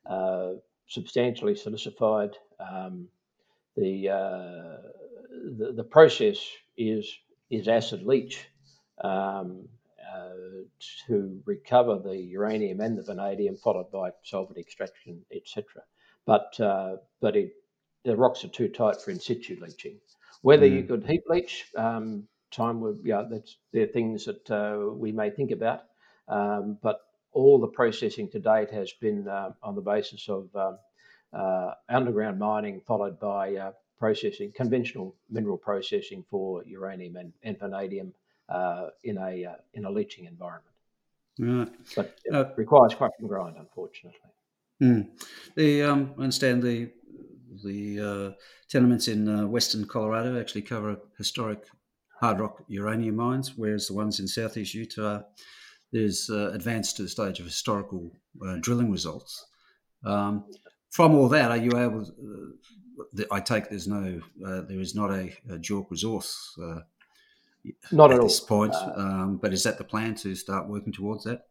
uh, 0.08 0.52
substantially 0.88 1.54
silicified. 1.54 2.34
Um, 2.60 3.08
the, 3.76 4.08
uh, 4.08 4.76
the, 5.58 5.72
the 5.76 5.84
process 5.84 6.38
is 6.76 7.12
is 7.50 7.68
acid 7.68 8.02
leach 8.02 8.48
um, 9.02 9.68
uh, 10.14 10.30
to 11.06 11.40
recover 11.44 11.98
the 11.98 12.16
uranium 12.16 12.80
and 12.80 12.96
the 12.96 13.02
vanadium, 13.02 13.56
followed 13.56 13.90
by 13.92 14.10
solvent 14.22 14.58
extraction, 14.58 15.24
etc. 15.34 15.82
But 16.26 16.58
uh, 16.60 16.96
but 17.20 17.36
it, 17.36 17.52
the 18.04 18.16
rocks 18.16 18.44
are 18.44 18.48
too 18.48 18.68
tight 18.68 19.00
for 19.00 19.10
in 19.10 19.20
situ 19.20 19.56
leaching. 19.60 19.98
Whether 20.44 20.66
mm. 20.66 20.76
you 20.76 20.82
could 20.82 21.06
heap 21.06 21.24
leach, 21.26 21.64
um, 21.74 22.28
time 22.50 22.82
would, 22.82 23.00
yeah, 23.02 23.24
that's 23.30 23.56
they're 23.72 23.86
things 23.86 24.26
that 24.26 24.50
uh, 24.50 24.92
we 24.92 25.10
may 25.10 25.30
think 25.30 25.52
about. 25.52 25.84
Um, 26.28 26.76
but 26.82 27.00
all 27.32 27.58
the 27.58 27.66
processing 27.66 28.28
to 28.28 28.38
date 28.38 28.70
has 28.70 28.92
been 28.92 29.26
uh, 29.26 29.52
on 29.62 29.74
the 29.74 29.80
basis 29.80 30.28
of 30.28 30.54
um, 30.54 30.76
uh, 31.32 31.70
underground 31.88 32.38
mining, 32.38 32.82
followed 32.86 33.18
by 33.18 33.54
uh, 33.56 33.72
processing, 33.98 34.52
conventional 34.54 35.14
mineral 35.30 35.56
processing 35.56 36.22
for 36.30 36.62
uranium 36.66 37.16
and, 37.16 37.32
and 37.42 37.58
vanadium 37.58 38.12
uh, 38.50 38.88
in 39.02 39.16
a 39.16 39.46
uh, 39.46 39.54
in 39.72 39.86
a 39.86 39.90
leaching 39.90 40.26
environment. 40.26 40.76
Right. 41.38 41.72
But 41.96 42.18
it 42.22 42.52
requires 42.56 42.94
crush 42.94 43.16
and 43.18 43.30
grind, 43.30 43.56
unfortunately. 43.58 44.20
Mm. 44.82 45.08
The 45.56 45.84
um, 45.84 46.12
I 46.18 46.20
understand 46.24 46.62
the 46.62 46.90
the 47.64 48.00
uh, 48.00 48.30
tenements 48.68 49.08
in 49.08 49.28
uh, 49.28 49.46
western 49.46 49.86
Colorado 49.86 50.40
actually 50.40 50.62
cover 50.62 50.96
historic 51.18 51.64
hard 52.20 52.40
rock 52.40 52.62
uranium 52.68 53.16
mines, 53.16 53.54
whereas 53.56 53.88
the 53.88 53.94
ones 53.94 54.20
in 54.20 54.28
southeast 54.28 54.74
Utah 54.74 55.22
there's 55.92 56.28
uh, 56.28 56.50
advanced 56.52 56.96
to 56.96 57.02
the 57.02 57.08
stage 57.08 57.38
of 57.38 57.46
historical 57.46 58.10
uh, 58.44 58.56
drilling 58.60 58.90
results. 58.90 59.46
Um, 60.04 60.44
from 60.90 61.14
all 61.14 61.28
that, 61.28 61.52
are 61.52 61.56
you 61.56 61.70
able? 61.76 62.04
To, 62.04 63.26
I 63.30 63.40
take 63.40 63.68
there's 63.68 63.86
no, 63.86 64.20
there 64.36 64.80
is 64.80 64.94
not 64.94 65.10
a, 65.10 65.32
a 65.50 65.58
JORC 65.58 65.90
resource 65.90 66.56
not 67.92 68.10
at, 68.10 68.18
at 68.18 68.22
this 68.22 68.40
all. 68.40 68.46
point. 68.46 68.74
Uh, 68.74 68.92
um, 68.96 69.36
but 69.36 69.52
is 69.52 69.62
that 69.64 69.78
the 69.78 69.84
plan 69.84 70.14
to 70.16 70.34
start 70.34 70.68
working 70.68 70.92
towards 70.92 71.24
that? 71.24 71.46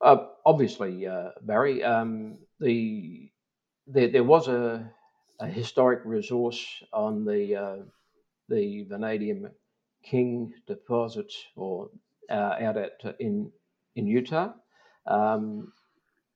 Uh, 0.00 0.26
obviously, 0.44 1.06
uh, 1.06 1.30
Barry. 1.42 1.82
Um, 1.82 2.38
the 2.60 3.30
there, 3.86 4.08
there, 4.08 4.24
was 4.24 4.48
a, 4.48 4.90
a, 5.40 5.46
historic 5.46 6.00
resource 6.04 6.64
on 6.92 7.24
the 7.24 7.56
uh, 7.56 7.76
the 8.48 8.84
vanadium 8.84 9.50
King 10.02 10.52
deposits, 10.66 11.36
or 11.56 11.90
uh, 12.30 12.54
out 12.60 12.76
at 12.76 13.16
in 13.20 13.50
in 13.94 14.06
Utah. 14.06 14.52
Um, 15.06 15.72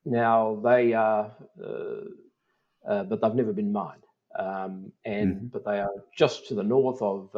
now 0.04 0.60
they 0.62 0.92
are, 0.94 1.32
uh, 1.62 3.04
but 3.04 3.20
they've 3.20 3.34
never 3.34 3.52
been 3.52 3.72
mined. 3.72 4.04
Um, 4.38 4.92
and 5.04 5.36
mm-hmm. 5.36 5.46
but 5.46 5.64
they 5.64 5.80
are 5.80 5.90
just 6.16 6.46
to 6.48 6.54
the 6.54 6.62
north 6.62 7.02
of 7.02 7.34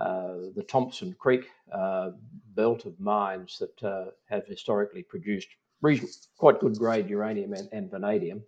uh, 0.00 0.36
the 0.54 0.64
Thompson 0.66 1.14
Creek 1.18 1.46
uh, 1.70 2.12
belt 2.54 2.86
of 2.86 2.98
mines 2.98 3.58
that 3.58 3.82
uh, 3.86 4.10
have 4.28 4.46
historically 4.46 5.02
produced 5.02 5.48
quite 6.38 6.60
good 6.60 6.78
grade 6.78 7.10
uranium 7.10 7.52
and, 7.52 7.68
and 7.72 7.90
vanadium. 7.90 8.42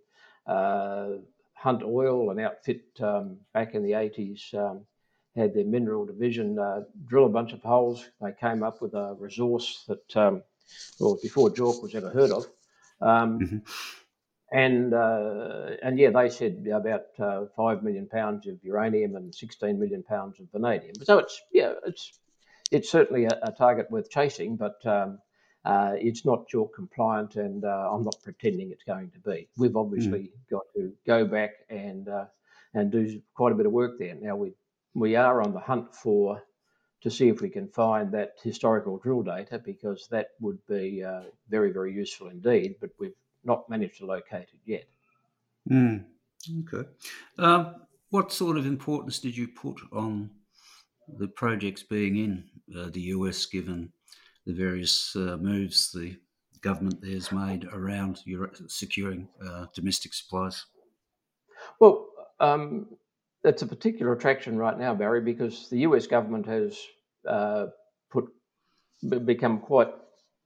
Hunt 1.65 1.83
Oil, 1.83 2.29
an 2.29 2.39
outfit 2.39 2.83
um, 3.01 3.37
back 3.53 3.73
in 3.73 3.81
the 3.81 3.93
80s, 3.93 4.53
um, 4.53 4.85
had 5.35 5.53
their 5.55 5.65
mineral 5.65 6.05
division 6.05 6.59
uh, 6.59 6.81
drill 7.07 7.25
a 7.25 7.29
bunch 7.29 7.53
of 7.53 7.61
holes. 7.63 8.07
They 8.21 8.33
came 8.39 8.61
up 8.61 8.81
with 8.83 8.93
a 8.93 9.15
resource 9.19 9.83
that, 9.87 10.15
um, 10.15 10.43
well, 10.99 11.17
before 11.21 11.49
JORC 11.49 11.81
was 11.81 11.95
ever 11.95 12.11
heard 12.11 12.31
of. 12.31 12.45
Um, 13.01 13.39
mm-hmm 13.39 13.57
and 14.51 14.93
uh, 14.93 15.71
and 15.81 15.97
yeah, 15.97 16.11
they 16.11 16.29
said 16.29 16.67
about 16.71 17.07
uh, 17.19 17.45
five 17.57 17.83
million 17.83 18.07
pounds 18.07 18.47
of 18.47 18.63
uranium 18.63 19.15
and 19.15 19.33
16 19.33 19.79
million 19.79 20.03
pounds 20.03 20.39
of 20.39 20.45
vanadium. 20.51 20.93
So 21.03 21.17
it's 21.17 21.41
yeah, 21.51 21.73
it's 21.85 22.19
it's 22.71 22.89
certainly 22.89 23.25
a, 23.25 23.39
a 23.41 23.51
target 23.51 23.89
worth 23.89 24.09
chasing, 24.09 24.55
but 24.55 24.85
um, 24.85 25.19
uh, 25.65 25.93
it's 25.97 26.25
not 26.25 26.47
JORC 26.47 26.73
compliant, 26.73 27.35
and 27.37 27.65
uh, 27.65 27.89
I'm 27.91 28.03
not 28.03 28.15
pretending 28.23 28.71
it's 28.71 28.83
going 28.83 29.09
to 29.11 29.19
be. 29.19 29.49
We've 29.57 29.75
obviously 29.75 30.19
mm. 30.19 30.49
got 30.49 30.63
to 30.75 30.93
go 31.07 31.25
back 31.25 31.51
and 31.69 32.07
uh, 32.07 32.25
and 32.75 32.91
do 32.91 33.21
quite 33.33 33.51
a 33.51 33.55
bit 33.55 33.65
of 33.65 33.71
work 33.71 33.97
there. 33.97 34.15
Now 34.15 34.35
we 34.35 34.53
we 34.93 35.15
are 35.15 35.41
on 35.41 35.53
the 35.53 35.59
hunt 35.59 35.95
for 35.95 36.43
to 37.01 37.09
see 37.09 37.29
if 37.29 37.41
we 37.41 37.49
can 37.49 37.67
find 37.67 38.11
that 38.11 38.33
historical 38.43 38.97
drill 38.97 39.23
data 39.23 39.59
because 39.59 40.07
that 40.11 40.29
would 40.39 40.59
be 40.67 41.03
uh, 41.03 41.23
very 41.49 41.71
very 41.71 41.93
useful 41.93 42.29
indeed. 42.29 42.75
But 42.79 42.91
we've 42.99 43.15
not 43.43 43.67
managed 43.67 43.97
to 43.99 44.05
locate 44.05 44.49
it 44.53 44.59
yet. 44.65 44.85
Mm, 45.69 46.05
okay. 46.61 46.87
Um, 47.39 47.75
what 48.11 48.31
sort 48.31 48.57
of 48.57 48.67
importance 48.67 49.19
did 49.19 49.35
you 49.35 49.47
put 49.47 49.77
on 49.91 50.29
the 51.17 51.27
projects 51.27 51.81
being 51.81 52.17
in 52.17 52.43
uh, 52.77 52.89
the 52.91 53.01
US, 53.01 53.47
given 53.47 53.91
the 54.45 54.53
various 54.53 55.15
uh, 55.15 55.37
moves 55.39 55.91
the 55.91 56.15
government 56.61 57.01
there 57.01 57.11
has 57.11 57.31
made 57.31 57.65
around 57.71 58.19
securing 58.67 59.27
uh, 59.45 59.65
domestic 59.73 60.13
supplies? 60.13 60.65
Well, 61.79 62.07
um, 62.39 62.87
it's 63.43 63.61
a 63.61 63.67
particular 63.67 64.13
attraction 64.13 64.57
right 64.57 64.77
now, 64.77 64.93
Barry, 64.93 65.21
because 65.21 65.69
the 65.69 65.79
US 65.79 66.07
government 66.07 66.45
has 66.47 66.79
uh, 67.27 67.67
put 68.11 68.25
become 69.25 69.59
quite 69.59 69.89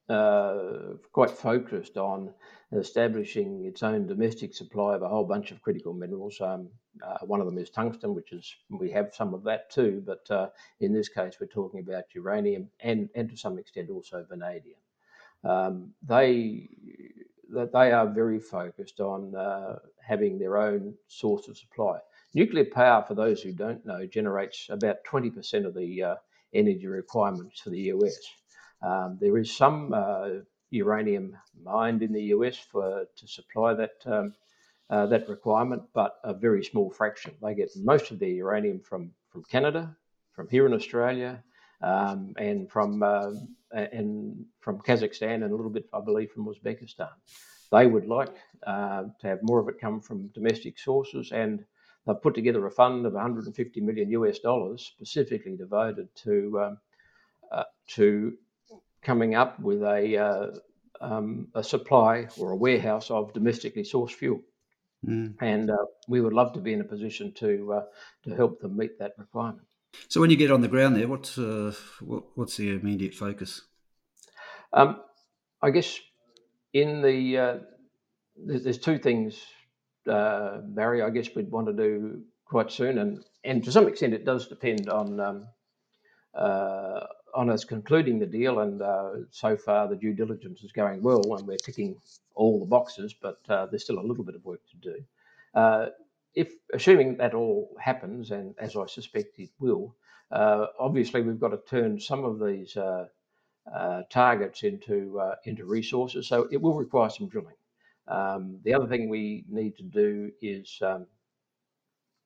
uh, 0.10 0.94
quite 1.12 1.30
focused 1.30 1.98
on 1.98 2.34
establishing 2.72 3.66
its 3.66 3.84
own 3.84 4.08
domestic 4.08 4.54
supply 4.54 4.96
of 4.96 5.02
a 5.02 5.08
whole 5.08 5.24
bunch 5.24 5.52
of 5.52 5.62
critical 5.62 5.94
minerals. 5.94 6.40
Um, 6.42 6.70
uh, 7.04 7.20
one 7.26 7.40
of 7.40 7.46
them 7.46 7.58
is 7.58 7.70
tungsten, 7.70 8.14
which 8.14 8.32
is 8.32 8.56
we 8.70 8.92
have 8.92 9.14
some 9.14 9.34
of 9.34 9.44
that 9.44 9.70
too, 9.70 10.04
but 10.06 10.30
uh, 10.30 10.50
in 10.80 10.94
this 10.94 11.10
case 11.10 11.38
we're 11.40 11.48
talking 11.48 11.80
about 11.80 12.04
uranium 12.14 12.70
and, 12.82 13.10
and 13.16 13.30
to 13.30 13.38
some 13.38 13.58
extent 13.58 13.90
also 13.90 14.26
vanadium. 14.28 14.80
Um, 15.44 15.94
they 16.04 16.70
they 17.50 17.92
are 17.92 18.08
very 18.08 18.40
focused 18.40 19.00
on 19.00 19.36
uh, 19.36 19.80
having 20.02 20.38
their 20.38 20.58
own 20.58 20.94
source 21.08 21.48
of 21.48 21.58
supply. 21.58 22.00
Nuclear 22.36 22.66
power, 22.66 23.04
for 23.08 23.16
those 23.16 23.42
who 23.42 23.52
don't 23.52 23.84
know, 23.86 24.06
generates 24.06 24.68
about 24.70 24.98
20% 25.10 25.66
of 25.66 25.74
the 25.74 26.04
uh, 26.04 26.16
energy 26.54 26.86
requirements 26.86 27.62
for 27.62 27.72
the 27.72 27.92
US. 27.94 28.18
Um, 28.82 29.18
there 29.20 29.38
is 29.38 29.56
some 29.56 29.94
uh, 29.94 30.30
uranium 30.72 31.36
mined 31.64 32.04
in 32.04 32.14
the 32.14 32.24
US 32.36 32.58
for 32.58 33.06
to 33.16 33.28
supply 33.28 33.74
that 33.74 33.96
um, 34.06 34.34
uh, 34.90 35.06
that 35.08 35.30
requirement, 35.30 35.84
but 35.94 36.20
a 36.24 36.34
very 36.34 36.64
small 36.64 36.90
fraction. 36.90 37.34
They 37.42 37.54
get 37.54 37.70
most 37.76 38.12
of 38.12 38.20
their 38.20 38.30
uranium 38.30 38.80
from 38.80 39.12
from 39.30 39.44
Canada, 39.44 39.96
from 40.34 40.48
here 40.50 40.66
in 40.66 40.74
Australia, 40.74 41.44
um, 41.82 42.34
and 42.38 42.70
from 42.70 43.04
uh, 43.04 43.32
and 43.72 44.46
from 44.60 44.80
Kazakhstan, 44.80 45.44
and 45.44 45.52
a 45.52 45.56
little 45.56 45.70
bit, 45.70 45.88
I 45.94 46.02
believe, 46.02 46.32
from 46.32 46.48
Uzbekistan. 46.48 47.12
They 47.72 47.86
would 47.86 48.08
like 48.08 48.36
uh, 48.66 49.04
to 49.20 49.28
have 49.28 49.40
more 49.44 49.60
of 49.60 49.70
it 49.70 49.80
come 49.80 50.02
from 50.02 50.28
domestic 50.30 50.80
sources, 50.80 51.32
and 51.32 51.64
they've 52.08 52.22
put 52.22 52.34
together 52.34 52.66
a 52.66 52.72
fund 52.72 53.06
of 53.06 53.14
150 53.14 53.82
million 53.82 54.10
US 54.12 54.40
dollars 54.40 54.82
specifically 54.82 55.56
devoted 55.56 56.08
to 56.24 56.60
um, 56.62 56.78
uh, 57.52 57.64
to 57.90 58.38
coming 59.02 59.36
up 59.36 59.60
with 59.60 59.82
a, 59.82 60.18
uh, 60.18 60.48
um, 61.02 61.48
a 61.56 61.64
supply 61.64 62.28
or 62.38 62.52
a 62.52 62.56
warehouse 62.56 63.12
of 63.12 63.34
domestically 63.34 63.84
sourced 63.84 64.12
fuel. 64.12 64.42
Mm. 65.08 65.36
And 65.42 65.72
uh, 65.72 65.86
we 66.08 66.20
would 66.22 66.34
love 66.34 66.54
to 66.54 66.60
be 66.60 66.74
in 66.74 66.82
a 66.82 66.86
position 66.86 67.32
to 67.36 67.74
uh, 67.74 67.84
to 68.26 68.36
help 68.36 68.60
them 68.60 68.76
meet 68.76 69.00
that 69.00 69.14
requirement. 69.18 69.68
So, 70.10 70.20
when 70.20 70.30
you 70.30 70.36
get 70.36 70.52
on 70.52 70.60
the 70.60 70.68
ground 70.68 70.98
there, 70.98 71.08
what, 71.08 71.34
uh, 71.38 71.72
what 72.02 72.24
what's 72.36 72.58
the 72.58 72.72
immediate 72.72 73.14
focus? 73.14 73.62
Um, 74.74 75.02
I 75.62 75.72
guess 75.72 76.00
in 76.74 77.02
the 77.02 77.38
uh, 77.38 77.58
there's, 78.36 78.64
there's, 78.64 78.78
two 78.78 78.98
things, 78.98 79.42
uh, 80.08 80.58
Barry. 80.64 81.02
I 81.02 81.10
guess 81.10 81.30
we'd 81.36 81.50
want 81.50 81.68
to 81.68 81.74
do 81.74 82.22
quite 82.46 82.72
soon, 82.72 82.98
and 82.98 83.24
and 83.44 83.64
to 83.64 83.72
some 83.72 83.88
extent, 83.88 84.14
it 84.14 84.26
does 84.26 84.48
depend 84.48 84.90
on 84.90 85.20
um, 85.20 85.48
uh, 86.36 87.06
on 87.34 87.50
us 87.50 87.64
concluding 87.64 88.20
the 88.20 88.26
deal, 88.26 88.60
and 88.60 88.82
uh, 88.82 89.12
so 89.32 89.56
far 89.56 89.88
the 89.88 89.96
due 89.96 90.14
diligence 90.14 90.64
is 90.64 90.72
going 90.72 91.02
well, 91.02 91.36
and 91.36 91.48
we're 91.48 91.58
ticking 91.58 91.96
all 92.36 92.60
the 92.60 92.66
boxes, 92.66 93.14
but 93.14 93.40
uh, 93.50 93.66
there's 93.66 93.84
still 93.84 94.00
a 94.00 94.08
little 94.10 94.24
bit 94.24 94.36
of 94.36 94.46
work 94.46 94.62
to 94.72 94.78
do. 94.78 95.04
Uh, 95.54 95.88
if 96.36 96.54
assuming 96.74 97.18
that 97.18 97.34
all 97.34 97.76
happens, 97.80 98.32
and 98.32 98.56
as 98.60 98.76
I 98.76 98.86
suspect 98.86 99.40
it 99.40 99.50
will, 99.60 99.96
uh, 100.32 100.68
obviously 100.80 101.22
we've 101.22 101.40
got 101.40 101.50
to 101.50 101.60
turn 101.70 102.00
some 102.00 102.24
of 102.24 102.40
these 102.40 102.78
uh, 102.78 103.08
uh, 103.74 104.04
targets 104.10 104.64
into 104.64 105.22
into 105.46 105.66
resources, 105.66 106.28
so 106.28 106.48
it 106.52 106.62
will 106.62 106.76
require 106.76 107.10
some 107.10 107.28
drilling. 107.28 107.56
Um, 108.08 108.60
the 108.64 108.74
other 108.74 108.88
thing 108.88 109.10
we 109.10 109.46
need 109.50 109.78
to 109.78 109.84
do 109.84 110.32
is 110.42 110.80
um, 110.82 111.08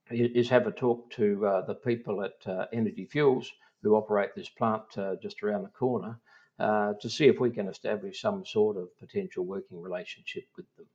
is 0.10 0.50
have 0.50 0.67
a 0.67 0.72
talk 0.72 1.10
to 1.12 1.63
the 1.67 1.75
people 1.75 2.24
at 2.24 2.69
Energy 2.74 3.05
Fuels 3.05 3.51
who 3.84 3.96
operate 3.96 4.30
this 4.36 4.50
plant 4.50 4.84
uh, 4.98 5.16
just 5.22 5.44
around 5.44 5.63
the 5.63 5.70
corner 5.70 6.20
uh, 6.60 6.94
to 7.02 7.10
see 7.10 7.28
if 7.28 7.40
we 7.40 7.52
can 7.52 7.68
establish 7.68 8.22
some 8.22 8.46
sort 8.46 8.78
of 8.78 8.98
potential 9.00 9.46
working 9.46 9.82
relationship 9.82 10.46
with 10.56 10.66
them. 10.78 10.88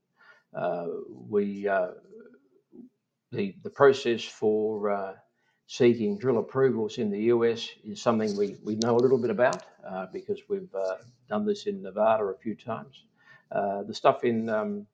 Uh, 0.54 0.86
we 1.28 1.68
uh, 1.68 1.88
the 3.32 3.54
the 3.62 3.70
process 3.70 4.24
for 4.24 4.90
uh, 4.90 5.12
seeking 5.66 6.18
drill 6.18 6.38
approvals 6.38 6.96
in 6.98 7.10
the 7.10 7.24
US 7.34 7.68
is 7.84 8.00
something 8.00 8.34
we, 8.36 8.56
we 8.64 8.76
know 8.76 8.96
a 8.96 9.02
little 9.04 9.18
bit 9.18 9.30
about 9.30 9.62
because 10.12 10.40
we've 10.48 10.72
done 11.28 11.44
this 11.44 11.66
in 11.66 11.82
Nevada 11.82 12.24
a 12.24 12.38
few 12.38 12.54
times. 12.54 13.04
the 13.50 13.92
stuff 13.92 14.24
in 14.24 14.48
um, 14.48 14.86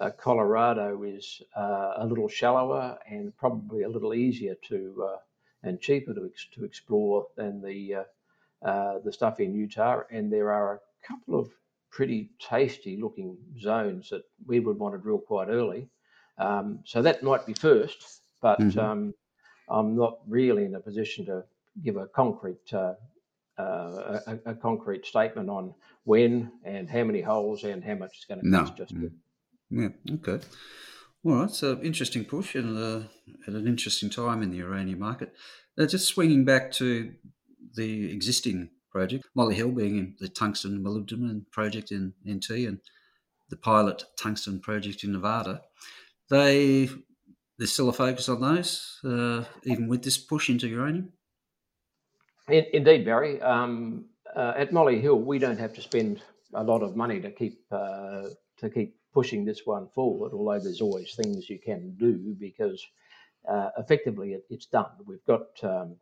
uh, 0.00 0.10
Colorado 0.10 1.02
is 1.02 1.42
uh, 1.56 1.94
a 1.96 2.06
little 2.06 2.28
shallower 2.28 2.98
and 3.08 3.36
probably 3.36 3.82
a 3.82 3.88
little 3.88 4.14
easier 4.14 4.54
to 4.68 5.08
uh, 5.08 5.16
and 5.62 5.80
cheaper 5.80 6.14
to, 6.14 6.30
to 6.54 6.64
explore 6.64 7.26
than 7.36 7.60
the 7.60 7.94
uh, 7.94 8.04
uh, 8.66 8.98
the 9.04 9.12
stuff 9.12 9.40
in 9.40 9.54
Utah. 9.54 10.02
And 10.10 10.32
there 10.32 10.52
are 10.52 10.74
a 10.74 11.06
couple 11.06 11.38
of 11.38 11.50
pretty 11.90 12.30
tasty 12.38 12.96
looking 12.96 13.36
zones 13.60 14.10
that 14.10 14.22
we 14.46 14.60
would 14.60 14.78
want 14.78 14.94
to 14.94 15.00
drill 15.00 15.18
quite 15.18 15.48
early. 15.48 15.88
Um, 16.38 16.80
so 16.84 17.02
that 17.02 17.22
might 17.22 17.46
be 17.46 17.54
first, 17.54 18.20
but 18.40 18.60
mm-hmm. 18.60 18.78
um, 18.78 19.14
I'm 19.68 19.96
not 19.96 20.18
really 20.26 20.64
in 20.64 20.74
a 20.74 20.80
position 20.80 21.26
to 21.26 21.44
give 21.82 21.96
a 21.96 22.06
concrete 22.06 22.72
uh, 22.72 22.94
uh, 23.58 24.20
a, 24.26 24.38
a, 24.46 24.54
concrete 24.54 25.04
statement 25.04 25.50
on 25.50 25.74
when 26.04 26.50
and 26.64 26.88
how 26.88 27.02
many 27.02 27.20
holes 27.20 27.64
and 27.64 27.82
how 27.82 27.94
much 27.94 28.12
it's 28.14 28.24
going 28.24 28.40
to 28.40 28.50
cost. 28.50 28.78
No. 28.78 28.84
Just 28.84 28.94
mm. 28.94 29.10
yeah, 29.70 29.88
okay. 30.14 30.44
All 31.24 31.34
right, 31.34 31.50
so 31.50 31.80
interesting 31.82 32.24
push 32.24 32.54
and 32.54 32.78
uh, 32.78 33.00
at 33.46 33.54
an 33.54 33.66
interesting 33.66 34.08
time 34.08 34.42
in 34.42 34.50
the 34.50 34.58
uranium 34.58 35.00
market. 35.00 35.34
Uh, 35.78 35.86
just 35.86 36.06
swinging 36.06 36.44
back 36.44 36.70
to 36.72 37.12
the 37.74 38.12
existing 38.12 38.70
project, 38.90 39.26
Molyhil 39.36 39.74
being 39.74 40.16
the 40.20 40.28
tungsten 40.28 40.82
molybdenum 40.82 41.50
project 41.50 41.90
in 41.90 42.14
NT 42.28 42.50
and 42.50 42.78
the 43.50 43.56
pilot 43.56 44.04
tungsten 44.16 44.60
project 44.60 45.02
in 45.02 45.12
Nevada. 45.12 45.62
They 46.30 46.88
there's 47.58 47.72
still 47.72 47.88
a 47.88 47.92
focus 47.92 48.28
on 48.28 48.40
those, 48.40 49.00
uh, 49.04 49.44
even 49.64 49.88
with 49.88 50.04
this 50.04 50.18
push 50.18 50.48
into 50.48 50.68
uranium. 50.68 51.12
In, 52.48 52.64
indeed, 52.72 53.04
Barry. 53.04 53.42
Um, 53.42 54.06
uh, 54.36 54.52
at 54.56 54.70
Molyhil, 54.70 55.24
we 55.24 55.40
don't 55.40 55.58
have 55.58 55.74
to 55.74 55.82
spend 55.82 56.22
a 56.54 56.62
lot 56.62 56.82
of 56.82 56.94
money 56.94 57.20
to 57.20 57.30
keep 57.32 57.60
uh, 57.72 58.28
to 58.58 58.70
keep 58.70 58.97
pushing 59.12 59.44
this 59.44 59.62
one 59.64 59.88
forward. 59.88 60.32
Although 60.32 60.60
there's 60.60 60.80
always 60.80 61.14
things 61.14 61.48
you 61.48 61.58
can 61.58 61.94
do 61.98 62.36
because 62.38 62.84
uh, 63.48 63.70
effectively 63.78 64.32
it, 64.32 64.44
it's 64.50 64.66
done. 64.66 64.90
We've 65.06 65.24
got 65.26 65.46
um, 65.62 65.96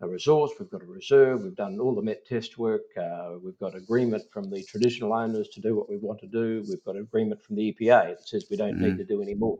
a 0.00 0.08
resource, 0.08 0.52
we've 0.58 0.70
got 0.70 0.82
a 0.82 0.86
reserve, 0.86 1.42
we've 1.42 1.54
done 1.54 1.78
all 1.78 1.94
the 1.94 2.02
MET 2.02 2.26
test 2.26 2.58
work, 2.58 2.82
uh, 3.00 3.34
we've 3.42 3.58
got 3.58 3.76
agreement 3.76 4.24
from 4.32 4.50
the 4.50 4.62
traditional 4.64 5.12
owners 5.12 5.48
to 5.50 5.60
do 5.60 5.76
what 5.76 5.88
we 5.88 5.96
want 5.96 6.18
to 6.20 6.26
do, 6.26 6.64
we've 6.68 6.84
got 6.84 6.96
agreement 6.96 7.42
from 7.42 7.56
the 7.56 7.72
EPA 7.72 8.16
that 8.16 8.28
says 8.28 8.46
we 8.50 8.56
don't 8.56 8.78
mm. 8.78 8.80
need 8.80 8.98
to 8.98 9.04
do 9.04 9.22
any 9.22 9.34
more. 9.34 9.58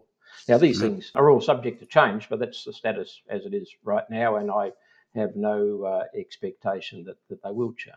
Now, 0.49 0.59
these 0.59 0.79
mm. 0.79 0.83
things 0.83 1.13
are 1.15 1.31
all 1.31 1.41
subject 1.41 1.79
to 1.81 1.87
change, 1.87 2.29
but 2.29 2.41
that's 2.41 2.65
the 2.65 2.73
status 2.73 3.23
as 3.29 3.47
it 3.47 3.55
is 3.55 3.71
right 3.85 4.09
now, 4.11 4.37
and 4.37 4.51
I 4.51 4.73
have 5.15 5.37
no 5.37 5.85
uh, 5.85 6.05
expectation 6.19 7.05
that, 7.05 7.17
that 7.29 7.43
they 7.43 7.53
will 7.53 7.73
change. 7.75 7.97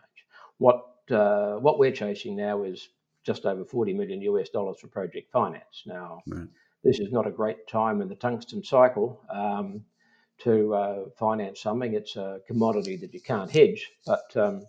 What 0.58 0.84
uh, 1.10 1.54
what 1.56 1.78
we're 1.78 1.92
chasing 1.92 2.36
now 2.36 2.64
is 2.64 2.88
just 3.26 3.44
over 3.44 3.64
40 3.64 3.92
million 3.92 4.22
US 4.22 4.48
dollars 4.48 4.78
for 4.80 4.86
project 4.86 5.32
finance. 5.32 5.82
Now, 5.84 6.22
right. 6.28 6.46
this 6.84 7.00
is 7.00 7.10
not 7.10 7.26
a 7.26 7.30
great 7.30 7.66
time 7.66 8.00
in 8.00 8.08
the 8.08 8.14
tungsten 8.14 8.62
cycle 8.62 9.20
um, 9.28 9.84
to 10.38 10.74
uh, 10.74 11.04
finance 11.18 11.60
something. 11.60 11.94
It's 11.94 12.16
a 12.16 12.40
commodity 12.46 12.96
that 12.98 13.12
you 13.12 13.20
can't 13.20 13.50
hedge, 13.50 13.90
but 14.06 14.36
um, 14.36 14.62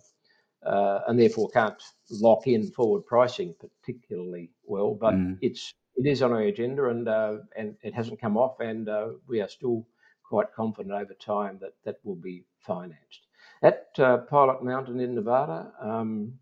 uh, 0.66 1.00
and 1.06 1.18
therefore 1.18 1.48
can't 1.50 1.80
lock 2.10 2.46
in 2.46 2.70
forward 2.72 3.06
pricing 3.06 3.54
particularly 3.60 4.50
well. 4.64 4.94
But 4.94 5.14
mm. 5.14 5.38
it's 5.40 5.72
it 5.94 6.06
is 6.06 6.22
on 6.22 6.32
our 6.32 6.42
agenda, 6.42 6.88
and 6.88 7.08
uh, 7.08 7.38
and 7.56 7.76
it 7.82 7.94
hasn't 7.94 8.20
come 8.20 8.36
off, 8.36 8.60
and 8.60 8.88
uh, 8.88 9.10
we 9.28 9.40
are 9.40 9.48
still 9.48 9.86
quite 10.24 10.52
confident 10.52 10.94
over 10.94 11.14
time 11.14 11.58
that 11.60 11.74
that 11.84 11.96
will 12.04 12.16
be 12.16 12.44
financed. 12.60 13.26
At 13.62 13.88
uh, 13.98 14.18
Pilot 14.18 14.62
Mountain 14.62 15.00
in 15.00 15.14
Nevada, 15.14 15.72
um, 15.80 16.34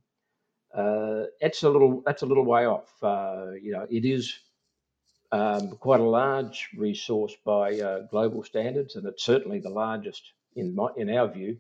uh, 0.75 1.25
it's 1.41 1.63
a 1.63 1.71
little 1.71 2.03
that's 2.05 2.23
a 2.23 2.27
little 2.27 2.45
way 2.45 2.67
off. 2.67 2.93
Uh, 3.03 3.53
you 3.61 3.73
know, 3.73 3.87
it 3.91 4.05
is 4.05 4.39
um, 5.33 5.71
quite 5.79 6.01
a 6.01 6.05
large 6.05 6.69
resource 6.77 7.35
by 7.45 7.79
uh, 7.81 8.01
global 8.11 8.43
standards, 8.43 8.97
and 8.97 9.07
it's 9.07 9.25
certainly 9.25 9.59
the 9.59 9.71
largest 9.71 10.33
in 10.55 10.75
my, 10.75 10.89
in 10.97 11.11
our 11.11 11.29
view 11.29 11.59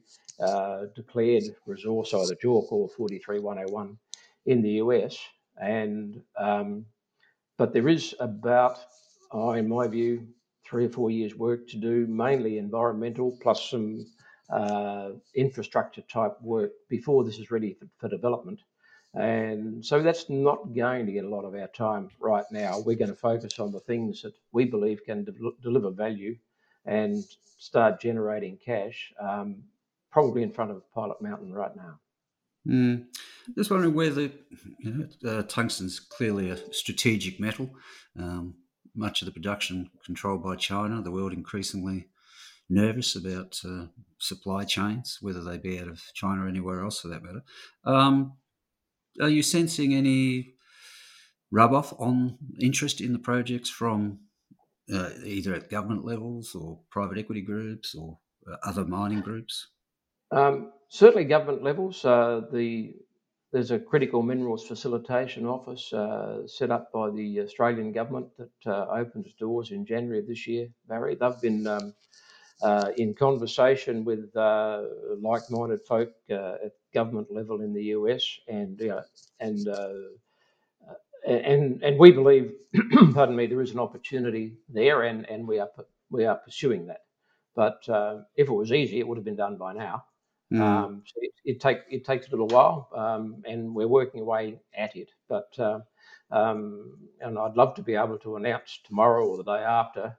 declared 0.94 1.44
resource, 1.66 2.12
either 2.12 2.34
JORC 2.34 2.70
or 2.70 2.88
43101 2.88 3.98
in 4.44 4.62
the 4.62 4.72
US, 4.82 5.18
and 5.60 6.22
um, 6.38 6.86
but 7.56 7.72
there 7.72 7.88
is 7.88 8.14
about, 8.20 8.78
oh, 9.32 9.52
in 9.52 9.68
my 9.68 9.88
view, 9.88 10.26
three 10.64 10.86
or 10.86 10.90
four 10.90 11.10
years' 11.10 11.34
work 11.34 11.68
to 11.68 11.76
do, 11.76 12.06
mainly 12.06 12.58
environmental 12.58 13.36
plus 13.40 13.70
some 13.70 14.06
uh, 14.50 15.10
infrastructure 15.34 16.02
type 16.02 16.36
work 16.42 16.72
before 16.88 17.24
this 17.24 17.38
is 17.38 17.50
ready 17.50 17.74
for, 17.74 17.86
for, 17.98 18.08
development. 18.08 18.60
And 19.16 19.84
so 19.84 20.02
that's 20.02 20.28
not 20.28 20.74
going 20.74 21.06
to 21.06 21.12
get 21.12 21.24
a 21.24 21.28
lot 21.28 21.46
of 21.46 21.54
our 21.54 21.68
time 21.68 22.10
right 22.20 22.44
now. 22.50 22.80
We're 22.80 22.96
going 22.96 23.10
to 23.10 23.16
focus 23.16 23.58
on 23.58 23.72
the 23.72 23.80
things 23.80 24.20
that 24.22 24.34
we 24.52 24.66
believe 24.66 25.04
can 25.06 25.24
de- 25.24 25.32
deliver 25.62 25.90
value 25.90 26.36
and 26.84 27.24
start 27.58 27.98
generating 27.98 28.58
cash, 28.58 29.14
um, 29.18 29.56
probably 30.12 30.42
in 30.42 30.52
front 30.52 30.70
of 30.70 30.82
Pilot 30.92 31.22
Mountain 31.22 31.52
right 31.52 31.74
now. 31.74 31.98
Mm. 32.68 33.06
Just 33.56 33.70
wondering 33.70 33.94
whether 33.94 34.30
you 34.80 35.08
know, 35.22 35.30
uh, 35.30 35.42
tungsten's 35.44 35.98
clearly 35.98 36.50
a 36.50 36.74
strategic 36.74 37.40
metal. 37.40 37.70
Um, 38.18 38.54
much 38.94 39.22
of 39.22 39.26
the 39.26 39.32
production 39.32 39.90
controlled 40.04 40.42
by 40.42 40.56
China. 40.56 41.00
The 41.00 41.10
world 41.10 41.32
increasingly 41.32 42.08
nervous 42.68 43.14
about 43.16 43.60
uh, 43.64 43.86
supply 44.18 44.64
chains, 44.64 45.18
whether 45.22 45.42
they 45.42 45.56
be 45.56 45.78
out 45.78 45.88
of 45.88 46.02
China 46.12 46.44
or 46.44 46.48
anywhere 46.48 46.82
else 46.82 47.00
for 47.00 47.08
that 47.08 47.22
matter. 47.22 47.42
Um, 47.84 48.34
are 49.20 49.28
you 49.28 49.42
sensing 49.42 49.94
any 49.94 50.54
rub 51.50 51.72
off 51.72 51.92
on 51.98 52.38
interest 52.60 53.00
in 53.00 53.12
the 53.12 53.18
projects 53.18 53.70
from 53.70 54.20
uh, 54.92 55.10
either 55.24 55.54
at 55.54 55.70
government 55.70 56.04
levels 56.04 56.54
or 56.54 56.80
private 56.90 57.18
equity 57.18 57.40
groups 57.40 57.94
or 57.94 58.18
uh, 58.50 58.56
other 58.64 58.84
mining 58.84 59.20
groups? 59.20 59.68
Um, 60.30 60.72
certainly, 60.88 61.24
government 61.24 61.62
levels. 61.62 62.04
Uh, 62.04 62.42
the 62.52 62.94
there's 63.52 63.70
a 63.70 63.78
critical 63.78 64.22
minerals 64.22 64.66
facilitation 64.66 65.46
office 65.46 65.92
uh, 65.92 66.46
set 66.46 66.70
up 66.70 66.92
by 66.92 67.10
the 67.10 67.40
Australian 67.40 67.92
government 67.92 68.26
that 68.36 68.70
uh, 68.70 68.86
opened 68.90 69.24
its 69.24 69.36
doors 69.36 69.70
in 69.70 69.86
January 69.86 70.18
of 70.18 70.26
this 70.26 70.46
year. 70.46 70.68
Barry, 70.88 71.14
they've 71.14 71.40
been 71.40 71.66
um, 71.66 71.94
uh, 72.62 72.90
in 72.96 73.14
conversation 73.14 74.04
with 74.04 74.34
uh, 74.36 74.82
like-minded 75.20 75.80
folk 75.86 76.10
uh, 76.30 76.54
at 76.64 76.72
government 76.94 77.30
level 77.30 77.60
in 77.60 77.72
the 77.72 77.84
US, 77.84 78.38
and 78.48 78.80
and 79.40 79.68
and 81.26 81.82
and 81.82 81.98
we 81.98 82.12
believe, 82.12 82.52
pardon 83.14 83.36
me, 83.36 83.46
there 83.46 83.62
is 83.62 83.72
an 83.72 83.80
opportunity 83.80 84.54
there, 84.68 85.02
and 85.02 85.28
and 85.28 85.46
we 85.46 85.58
are 85.58 85.70
we 86.10 86.24
are 86.24 86.36
pursuing 86.36 86.86
that. 86.86 87.02
But 87.54 87.82
if 88.36 88.48
it 88.48 88.52
was 88.52 88.72
easy, 88.72 89.00
it 89.00 89.08
would 89.08 89.18
have 89.18 89.24
been 89.24 89.36
done 89.36 89.56
by 89.56 89.72
now. 89.72 90.04
Mm. 90.52 90.60
Um, 90.60 91.02
so 91.06 91.14
it, 91.22 91.32
it, 91.44 91.60
take, 91.60 91.78
it 91.90 92.04
takes 92.04 92.28
a 92.28 92.30
little 92.30 92.46
while, 92.46 92.88
um, 92.94 93.42
and 93.46 93.74
we're 93.74 93.88
working 93.88 94.20
away 94.20 94.60
at 94.76 94.94
it. 94.94 95.10
But 95.28 95.48
uh, 95.58 95.80
um, 96.30 96.96
and 97.20 97.38
I'd 97.38 97.56
love 97.56 97.74
to 97.76 97.82
be 97.82 97.94
able 97.94 98.18
to 98.18 98.36
announce 98.36 98.80
tomorrow 98.84 99.26
or 99.26 99.36
the 99.36 99.44
day 99.44 99.62
after. 99.62 100.16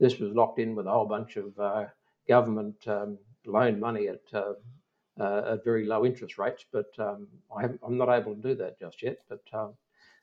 Um, 0.00 0.08
this 0.08 0.18
was 0.18 0.32
locked 0.34 0.58
in 0.58 0.74
with 0.74 0.86
a 0.86 0.90
whole 0.90 1.06
bunch 1.06 1.36
of 1.36 1.58
uh, 1.58 1.84
government 2.28 2.76
um, 2.86 3.18
loan 3.46 3.80
money 3.80 4.08
at 4.08 4.22
uh, 4.32 4.52
uh, 5.20 5.52
at 5.52 5.64
very 5.64 5.86
low 5.86 6.06
interest 6.06 6.38
rates, 6.38 6.64
but 6.72 6.90
um, 6.98 7.28
I 7.54 7.64
am 7.64 7.98
not 7.98 8.08
able 8.08 8.34
to 8.34 8.40
do 8.40 8.54
that 8.56 8.78
just 8.80 9.02
yet. 9.02 9.18
But 9.28 9.40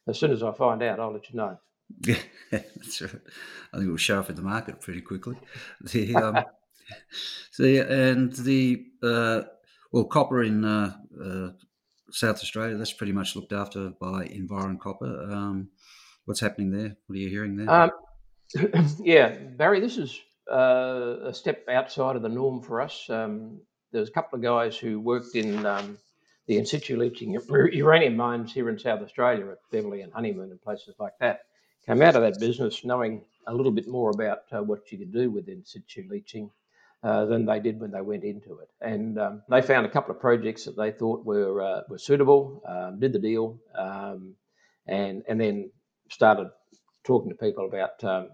as 0.08 0.20
soon 0.20 0.32
as 0.32 0.42
I 0.42 0.52
find 0.52 0.82
out, 0.82 1.00
I'll 1.00 1.14
let 1.14 1.30
you 1.30 1.38
know. 1.38 1.58
Yeah, 2.02 2.20
that's 2.52 3.02
right. 3.02 3.12
I 3.74 3.78
think 3.78 3.88
it 3.88 3.92
will 3.92 3.98
show 3.98 4.20
up 4.20 4.30
in 4.30 4.36
the 4.36 4.42
market 4.42 4.82
pretty 4.82 5.02
quickly. 5.02 5.38
The, 5.82 6.16
um, 6.16 6.46
so, 7.52 7.64
and 7.64 8.34
the 8.34 8.86
uh, 9.04 9.42
well, 9.92 10.06
copper 10.06 10.44
in 10.44 10.66
uh, 10.66 10.96
uh, 11.24 11.50
South 12.10 12.38
Australia, 12.38 12.76
that's 12.76 12.94
pretty 12.94 13.14
much 13.14 13.36
looked 13.36 13.54
after 13.54 13.92
by 14.02 14.26
Environ 14.26 14.78
Copper. 14.80 15.30
Um, 15.30 15.70
what's 16.26 16.40
happening 16.40 16.72
there? 16.72 16.96
What 17.06 17.16
are 17.16 17.20
you 17.20 17.30
hearing 17.30 17.56
there? 17.56 17.70
Um, 17.70 17.92
yeah, 19.00 19.30
Barry, 19.30 19.80
this 19.80 19.98
is 19.98 20.20
uh, 20.52 21.18
a 21.26 21.34
step 21.34 21.66
outside 21.70 22.16
of 22.16 22.22
the 22.22 22.30
norm 22.30 22.62
for 22.62 22.82
us. 22.82 23.10
Um, 23.10 23.62
there's 23.92 24.10
a 24.10 24.12
couple 24.12 24.38
of 24.38 24.44
guys 24.44 24.78
who 24.78 25.00
worked 25.00 25.36
in 25.36 25.66
um, 25.66 25.98
the 26.48 26.58
in 26.58 26.66
situ 26.66 26.98
leaching 26.98 27.40
uranium 27.50 28.16
mines 28.16 28.54
here 28.54 28.70
in 28.70 28.80
South 28.80 29.02
Australia 29.02 29.50
at 29.52 29.60
Beverley 29.72 30.02
and 30.02 30.14
Honeymoon 30.14 30.52
and 30.52 30.62
places 30.62 30.96
like 31.00 31.14
that. 31.20 31.42
Came 31.86 32.02
out 32.02 32.16
of 32.16 32.22
that 32.22 32.40
business 32.40 32.84
knowing 32.86 33.24
a 33.48 33.54
little 33.54 33.72
bit 33.72 33.88
more 33.88 34.12
about 34.12 34.40
uh, 34.52 34.62
what 34.62 34.92
you 34.92 34.98
could 34.98 35.14
do 35.14 35.30
with 35.32 35.48
in 35.48 35.64
situ 35.66 36.04
leaching 36.10 36.50
uh, 37.04 37.26
than 37.26 37.46
they 37.46 37.60
did 37.60 37.80
when 37.80 37.92
they 37.92 38.02
went 38.02 38.24
into 38.24 38.60
it. 38.60 38.70
And 38.82 39.20
um, 39.20 39.44
they 39.50 39.62
found 39.62 39.86
a 39.86 39.90
couple 39.90 40.14
of 40.14 40.22
projects 40.22 40.66
that 40.66 40.76
they 40.78 40.92
thought 40.92 41.26
were 41.26 41.62
uh, 41.62 41.82
were 41.90 41.98
suitable, 42.00 42.62
um, 42.68 43.00
did 43.00 43.14
the 43.14 43.20
deal, 43.20 43.60
um, 43.78 44.36
and 44.88 45.24
and 45.28 45.40
then 45.40 45.72
started 46.10 46.50
talking 47.08 47.30
to 47.30 47.36
people 47.36 47.66
about 47.66 48.04
um, 48.04 48.30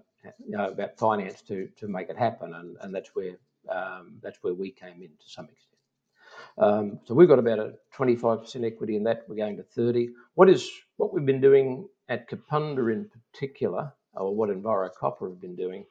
you 0.45 0.57
know, 0.57 0.69
about 0.69 0.97
finance 0.97 1.41
to 1.43 1.69
to 1.77 1.87
make 1.87 2.09
it 2.09 2.17
happen. 2.17 2.53
And, 2.53 2.77
and 2.81 2.93
that's 2.93 3.11
where 3.13 3.37
um, 3.69 4.15
that's 4.21 4.39
where 4.41 4.53
we 4.53 4.71
came 4.71 5.01
in 5.01 5.09
to 5.09 5.29
some 5.29 5.45
extent. 5.45 5.69
Um, 6.57 6.99
so 7.05 7.13
we've 7.13 7.27
got 7.27 7.39
about 7.39 7.59
a 7.59 7.73
25% 7.95 8.65
equity 8.65 8.95
in 8.95 9.03
that. 9.03 9.23
We're 9.27 9.35
going 9.35 9.57
to 9.57 9.63
30. 9.63 10.09
What 10.35 10.49
is 10.49 10.69
what 10.97 11.13
we've 11.13 11.25
been 11.25 11.41
doing 11.41 11.87
at 12.09 12.29
Kapunda 12.29 12.91
in 12.91 13.09
particular, 13.09 13.93
or 14.13 14.35
what 14.35 14.49
Enviro 14.49 14.89
Copper 14.99 15.29
have 15.29 15.41
been 15.41 15.55
doing, 15.55 15.85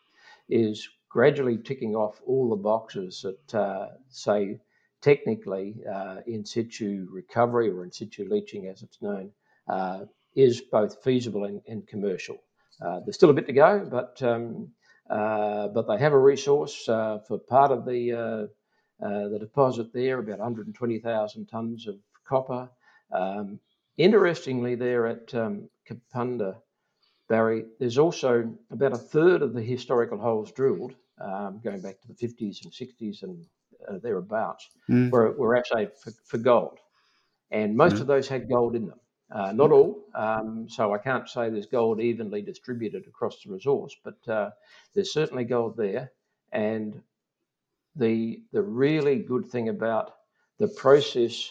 is 0.48 0.88
gradually 1.08 1.58
ticking 1.58 1.94
off 1.94 2.20
all 2.26 2.50
the 2.50 2.56
boxes 2.56 3.24
that 3.24 3.58
uh, 3.58 3.88
say 4.08 4.58
technically 5.00 5.76
uh, 5.92 6.16
in 6.26 6.44
situ 6.44 7.08
recovery 7.10 7.68
or 7.70 7.84
in 7.84 7.92
situ 7.92 8.28
leaching 8.28 8.68
as 8.68 8.82
it's 8.82 9.02
known 9.02 9.30
uh, 9.68 10.00
is 10.34 10.60
both 10.60 11.02
feasible 11.02 11.44
and, 11.44 11.60
and 11.66 11.86
commercial. 11.86 12.38
Uh, 12.80 13.00
there's 13.00 13.14
still 13.14 13.30
a 13.30 13.34
bit 13.34 13.46
to 13.46 13.52
go, 13.52 13.86
but 13.90 14.20
um, 14.22 14.68
uh, 15.10 15.68
but 15.68 15.86
they 15.86 15.98
have 15.98 16.12
a 16.12 16.18
resource 16.18 16.88
uh, 16.88 17.18
for 17.26 17.38
part 17.38 17.70
of 17.70 17.84
the 17.84 18.12
uh, 18.12 19.28
the 19.28 19.38
deposit 19.38 19.92
there, 19.92 20.20
about 20.20 20.38
120,000 20.38 21.48
tonnes 21.48 21.86
of 21.88 21.96
copper. 22.24 22.70
Um, 23.12 23.58
interestingly, 23.96 24.74
there 24.74 25.06
at 25.06 25.34
um, 25.34 25.68
Kapunda, 25.88 26.56
Barry, 27.28 27.64
there's 27.78 27.98
also 27.98 28.52
about 28.70 28.92
a 28.92 28.98
third 28.98 29.42
of 29.42 29.54
the 29.54 29.62
historical 29.62 30.18
holes 30.18 30.52
drilled, 30.52 30.94
um, 31.20 31.60
going 31.64 31.80
back 31.80 32.00
to 32.00 32.08
the 32.08 32.14
50s 32.14 32.64
and 32.64 32.72
60s 32.72 33.22
and 33.22 33.44
uh, 33.88 33.98
thereabouts, 34.02 34.68
mm. 34.88 35.10
were, 35.10 35.32
were 35.32 35.56
actually 35.56 35.88
for, 36.02 36.12
for 36.24 36.38
gold. 36.38 36.78
And 37.50 37.76
most 37.76 37.96
mm. 37.96 38.00
of 38.02 38.06
those 38.06 38.28
had 38.28 38.48
gold 38.48 38.76
in 38.76 38.86
them. 38.86 39.00
Uh, 39.34 39.50
not 39.52 39.72
all, 39.72 39.98
um, 40.14 40.68
so 40.68 40.92
I 40.92 40.98
can't 40.98 41.26
say 41.26 41.48
there's 41.48 41.66
gold 41.66 42.00
evenly 42.00 42.42
distributed 42.42 43.06
across 43.06 43.42
the 43.42 43.50
resource, 43.50 43.96
but 44.04 44.28
uh, 44.28 44.50
there's 44.94 45.12
certainly 45.12 45.44
gold 45.44 45.76
there. 45.76 46.12
And 46.52 47.00
the 47.96 48.42
the 48.52 48.62
really 48.62 49.18
good 49.20 49.46
thing 49.46 49.70
about 49.70 50.14
the 50.58 50.68
process 50.68 51.50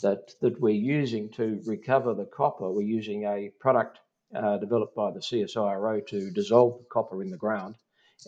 that 0.00 0.32
that 0.40 0.58
we're 0.58 0.70
using 0.70 1.28
to 1.32 1.60
recover 1.66 2.14
the 2.14 2.24
copper, 2.24 2.70
we're 2.70 2.82
using 2.82 3.24
a 3.24 3.50
product 3.60 3.98
uh, 4.34 4.56
developed 4.56 4.94
by 4.94 5.10
the 5.10 5.20
CSIRO 5.20 6.06
to 6.06 6.30
dissolve 6.30 6.78
the 6.78 6.86
copper 6.90 7.22
in 7.22 7.30
the 7.30 7.36
ground 7.36 7.76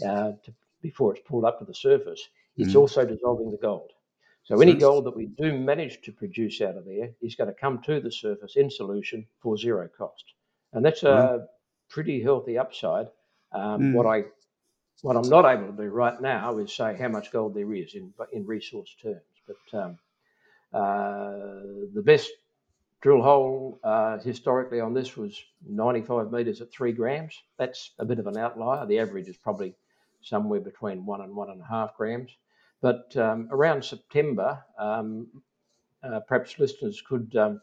uh, 0.05 0.33
to, 0.45 0.55
before 0.83 1.15
it's 1.15 1.27
pulled 1.27 1.45
up 1.45 1.59
to 1.59 1.65
the 1.65 1.75
surface. 1.75 2.23
It's 2.57 2.75
mm. 2.75 2.81
also 2.81 3.07
dissolving 3.07 3.51
the 3.51 3.57
gold. 3.59 3.93
So 4.45 4.61
any 4.61 4.75
gold 4.75 5.05
that 5.05 5.17
we 5.17 5.27
do 5.27 5.57
manage 5.57 6.03
to 6.03 6.13
produce 6.13 6.61
out 6.61 6.77
of 6.77 6.85
there 6.85 7.11
is 7.23 7.37
going 7.37 7.49
to 7.49 7.55
come 7.55 7.81
to 7.83 8.01
the 8.01 8.11
surface 8.11 8.57
in 8.57 8.69
solution 8.71 9.27
for 9.41 9.57
zero 9.57 9.89
cost, 9.97 10.25
and 10.73 10.85
that's 10.85 11.05
a 11.05 11.47
pretty 11.89 12.23
healthy 12.23 12.59
upside. 12.59 13.09
Um, 13.53 13.81
mm. 13.81 13.93
What 13.93 14.07
I 14.07 14.25
what 15.03 15.17
I'm 15.17 15.29
not 15.29 15.45
able 15.45 15.73
to 15.73 15.83
do 15.83 15.89
right 15.89 16.21
now 16.21 16.59
is 16.59 16.75
say 16.75 16.97
how 16.97 17.09
much 17.09 17.31
gold 17.31 17.55
there 17.55 17.73
is 17.75 17.95
in 17.95 18.13
in 18.33 18.47
resource 18.47 18.95
terms. 19.01 19.21
But 19.47 19.79
um, 19.79 19.99
uh, 20.73 21.89
the 21.95 22.03
best 22.05 22.31
drill 23.01 23.23
hole 23.23 23.81
uh, 23.83 24.19
historically 24.19 24.81
on 24.81 24.95
this 24.95 25.17
was 25.17 25.43
95 25.67 26.31
metres 26.31 26.61
at 26.61 26.71
three 26.71 26.93
grams. 26.93 27.35
That's 27.57 27.93
a 27.99 28.05
bit 28.05 28.19
of 28.19 28.27
an 28.27 28.37
outlier. 28.37 28.87
The 28.87 28.99
average 28.99 29.29
is 29.29 29.37
probably 29.37 29.75
somewhere 30.23 30.61
between 30.61 31.07
one 31.07 31.23
and 31.23 31.35
one 31.35 31.51
and 31.51 31.61
a 31.61 31.65
half 31.65 31.97
grams. 31.97 32.31
But 32.83 33.15
um, 33.17 33.49
around 33.51 33.85
September, 33.85 34.65
um, 34.79 35.27
uh, 36.03 36.21
perhaps 36.21 36.59
listeners 36.59 37.03
could 37.07 37.35
um, 37.37 37.61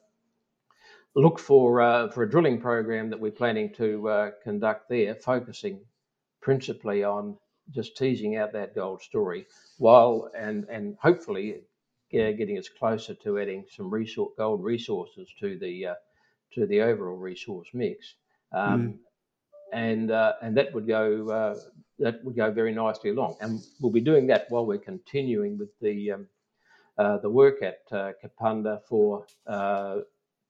look 1.16 1.40
for 1.40 1.82
uh, 1.82 2.10
for 2.10 2.24
a 2.24 2.30
drilling 2.30 2.62
program 2.62 3.10
that 3.10 3.20
we're 3.20 3.32
planning 3.32 3.74
to 3.76 4.10
uh, 4.10 4.32
conduct 4.44 4.90
there, 4.90 5.16
focusing 5.16 5.80
principally 6.42 7.04
on 7.04 7.36
just 7.72 7.98
teasing 7.98 8.38
out 8.38 8.54
that 8.54 8.76
gold 8.76 9.02
story, 9.02 9.48
while 9.80 10.30
and 10.38 10.66
and 10.70 10.98
hopefully 11.02 11.62
getting 12.12 12.58
us 12.58 12.70
closer 12.70 13.14
to 13.16 13.40
adding 13.40 13.66
some 13.76 13.90
resource, 13.90 14.32
gold 14.38 14.64
resources 14.64 15.28
to 15.40 15.58
the 15.58 15.88
uh, 15.88 15.96
to 16.54 16.66
the 16.68 16.82
overall 16.82 17.18
resource 17.18 17.68
mix. 17.74 18.16
Um, 18.54 18.82
mm. 18.82 18.98
And 19.74 20.12
uh, 20.12 20.34
and 20.42 20.56
that 20.56 20.74
would 20.74 20.88
go 20.88 21.30
uh, 21.30 21.56
that 22.00 22.24
would 22.24 22.36
go 22.36 22.52
very 22.52 22.74
nicely 22.74 23.10
along. 23.10 23.38
And 23.42 23.62
we'll 23.80 23.92
be 23.92 24.02
doing 24.02 24.28
that 24.28 24.46
while 24.50 24.66
we're 24.66 24.78
continuing 24.78 25.58
with 25.58 25.70
the 25.82 26.12
um, 26.12 26.28
uh, 26.98 27.18
the 27.18 27.30
work 27.30 27.62
at 27.62 27.82
uh, 27.92 28.12
Kapunda 28.24 28.82
for 28.88 29.26
uh, 29.46 29.98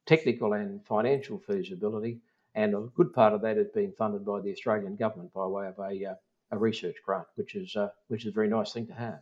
technical 0.05 0.53
and 0.53 0.85
financial 0.85 1.39
feasibility. 1.39 2.19
And 2.55 2.73
a 2.73 2.87
good 2.95 3.13
part 3.13 3.33
of 3.33 3.41
that 3.41 3.57
is 3.57 3.67
being 3.73 3.91
funded 3.91 4.25
by 4.25 4.39
the 4.41 4.51
Australian 4.51 4.95
government 4.95 5.33
by 5.33 5.45
way 5.45 5.67
of 5.67 5.77
a, 5.77 6.11
uh, 6.11 6.15
a 6.51 6.57
research 6.57 6.95
grant, 7.05 7.27
which 7.35 7.55
is 7.55 7.75
uh, 7.75 7.89
which 8.07 8.25
is 8.25 8.29
a 8.29 8.33
very 8.33 8.47
nice 8.47 8.71
thing 8.71 8.87
to 8.87 8.93
have. 8.93 9.19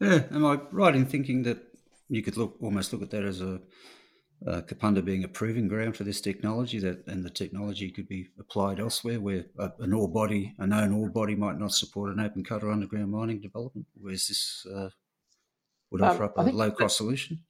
Yeah, 0.00 0.22
am 0.30 0.46
I 0.46 0.60
right 0.70 0.94
in 0.94 1.04
thinking 1.04 1.42
that 1.42 1.58
you 2.08 2.22
could 2.22 2.36
look 2.36 2.56
almost 2.60 2.92
look 2.92 3.02
at 3.02 3.10
that 3.10 3.24
as 3.24 3.40
a 3.42 3.60
uh, 4.46 4.62
Kapunda 4.62 5.04
being 5.04 5.24
a 5.24 5.28
proving 5.28 5.68
ground 5.68 5.96
for 5.96 6.04
this 6.04 6.20
technology 6.20 6.78
that 6.78 7.06
and 7.06 7.24
the 7.24 7.30
technology 7.30 7.90
could 7.90 8.08
be 8.08 8.28
applied 8.38 8.80
elsewhere 8.80 9.20
where 9.20 9.44
a, 9.58 9.70
an 9.80 9.92
ore 9.92 10.08
body, 10.08 10.54
a 10.58 10.66
known 10.66 10.92
ore 10.92 11.10
body 11.10 11.34
might 11.34 11.58
not 11.58 11.72
support 11.72 12.10
an 12.10 12.20
open 12.20 12.44
cut 12.44 12.62
or 12.62 12.70
underground 12.70 13.10
mining 13.10 13.40
development, 13.40 13.86
whereas 14.00 14.28
this 14.28 14.66
uh, 14.74 14.88
would 15.90 16.00
offer 16.00 16.24
um, 16.24 16.30
up 16.30 16.38
a 16.38 16.42
low 16.50 16.70
cost 16.70 16.96
solution? 16.96 17.40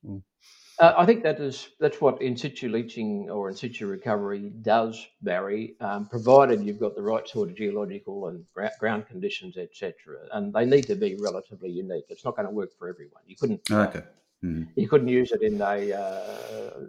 Uh, 0.81 0.95
I 0.97 1.05
think 1.05 1.23
that 1.23 1.39
is 1.39 1.69
that's 1.79 2.01
what 2.01 2.21
in 2.23 2.37
situ 2.37 2.69
leaching 2.71 3.29
or 3.31 3.51
in 3.51 3.55
situ 3.55 3.87
recovery 3.87 4.51
does, 4.63 5.07
Barry, 5.21 5.77
um, 5.81 6.07
provided 6.07 6.65
you've 6.65 6.81
got 6.81 6.97
the 6.97 7.03
right 7.03 7.29
sort 7.29 7.51
of 7.51 7.57
geological 7.57 8.29
and 8.29 8.45
ground 8.79 9.07
conditions, 9.07 9.59
etc. 9.59 9.95
And 10.33 10.53
they 10.53 10.65
need 10.65 10.87
to 10.87 10.97
be 10.97 11.17
relatively 11.21 11.71
unique. 11.71 12.07
It's 12.09 12.25
not 12.25 12.35
going 12.35 12.49
to 12.49 12.55
work 12.55 12.71
for 12.79 12.89
everyone. 12.89 13.23
You 13.27 13.37
couldn't. 13.37 13.71
Okay. 13.71 14.03
Mm. 14.45 14.69
You 14.75 14.89
couldn't 14.89 15.09
use 15.09 15.33
it 15.33 15.43
in 15.43 15.61
a 15.61 15.93
uh, 15.93 16.81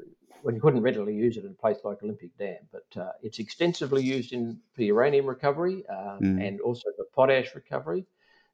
well, 0.43 0.55
you 0.55 0.61
couldn't 0.61 0.81
readily 0.81 1.13
use 1.13 1.37
it 1.37 1.45
in 1.45 1.51
a 1.51 1.55
place 1.55 1.77
like 1.83 2.01
Olympic 2.03 2.35
Dam, 2.37 2.57
but 2.71 3.01
uh, 3.01 3.11
it's 3.21 3.39
extensively 3.39 4.03
used 4.03 4.33
in 4.33 4.59
for 4.73 4.83
uranium 4.83 5.25
recovery 5.25 5.83
um, 5.87 6.19
mm. 6.21 6.47
and 6.47 6.61
also 6.61 6.89
for 6.95 7.05
potash 7.13 7.53
recovery. 7.55 8.05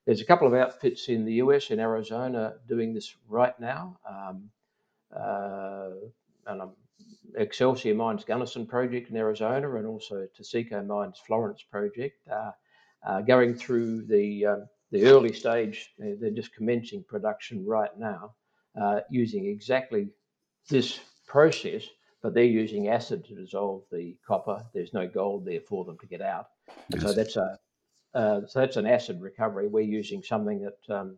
There's 0.05 0.21
a 0.21 0.25
couple 0.25 0.47
of 0.47 0.53
outfits 0.53 1.09
in 1.09 1.25
the 1.25 1.33
US 1.33 1.69
in 1.69 1.79
Arizona 1.79 2.55
doing 2.67 2.93
this 2.93 3.15
right 3.27 3.57
now, 3.59 3.99
um, 4.09 4.49
uh, 5.15 5.89
and 6.47 6.61
um, 6.61 6.71
Excelsior 7.35 7.93
Mines 7.93 8.23
Gunnison 8.23 8.65
project 8.65 9.09
in 9.09 9.17
Arizona, 9.17 9.75
and 9.75 9.85
also 9.85 10.27
Taseko 10.37 10.85
Mines 10.85 11.21
Florence 11.25 11.61
project, 11.61 12.19
uh, 12.31 12.51
uh, 13.05 13.21
going 13.21 13.53
through 13.53 14.03
the 14.03 14.45
um, 14.45 14.65
the 14.91 15.05
early 15.05 15.33
stage. 15.33 15.93
They're 15.99 16.31
just 16.31 16.55
commencing 16.55 17.03
production 17.03 17.65
right 17.65 17.95
now 17.97 18.33
uh, 18.79 19.01
using 19.09 19.45
exactly 19.45 20.09
this 20.69 20.99
process, 21.25 21.83
but 22.21 22.33
they're 22.33 22.43
using 22.43 22.89
acid 22.89 23.25
to 23.25 23.35
dissolve 23.35 23.83
the 23.91 24.15
copper. 24.27 24.65
There's 24.73 24.93
no 24.93 25.07
gold 25.07 25.45
there 25.45 25.61
for 25.61 25.85
them 25.85 25.97
to 25.99 26.07
get 26.07 26.21
out, 26.21 26.49
yes. 26.89 27.01
so 27.01 27.13
that's 27.13 27.35
a 27.35 27.59
uh, 28.13 28.41
so 28.47 28.59
that's 28.61 28.77
an 28.77 28.87
acid 28.87 29.21
recovery. 29.21 29.67
We're 29.67 29.81
using 29.81 30.23
something 30.23 30.61
that 30.61 30.95
um, 30.95 31.17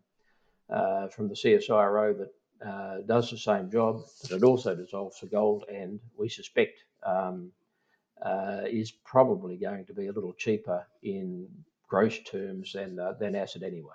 uh, 0.69 1.07
from 1.07 1.29
the 1.29 1.35
CSIRO 1.35 2.17
that 2.17 2.67
uh, 2.67 2.97
does 3.05 3.31
the 3.31 3.37
same 3.37 3.71
job, 3.71 4.03
but 4.21 4.31
it 4.31 4.43
also 4.43 4.75
dissolves 4.75 5.19
the 5.19 5.27
gold, 5.27 5.65
and 5.71 5.99
we 6.17 6.27
suspect 6.27 6.83
um, 7.05 7.51
uh, 8.21 8.61
is 8.67 8.91
probably 8.91 9.55
going 9.55 9.85
to 9.85 9.93
be 9.93 10.07
a 10.07 10.11
little 10.11 10.33
cheaper 10.33 10.85
in 11.03 11.47
gross 11.87 12.19
terms 12.19 12.73
than 12.73 12.99
uh, 12.99 13.13
than 13.13 13.35
acid 13.35 13.63
anyway. 13.63 13.93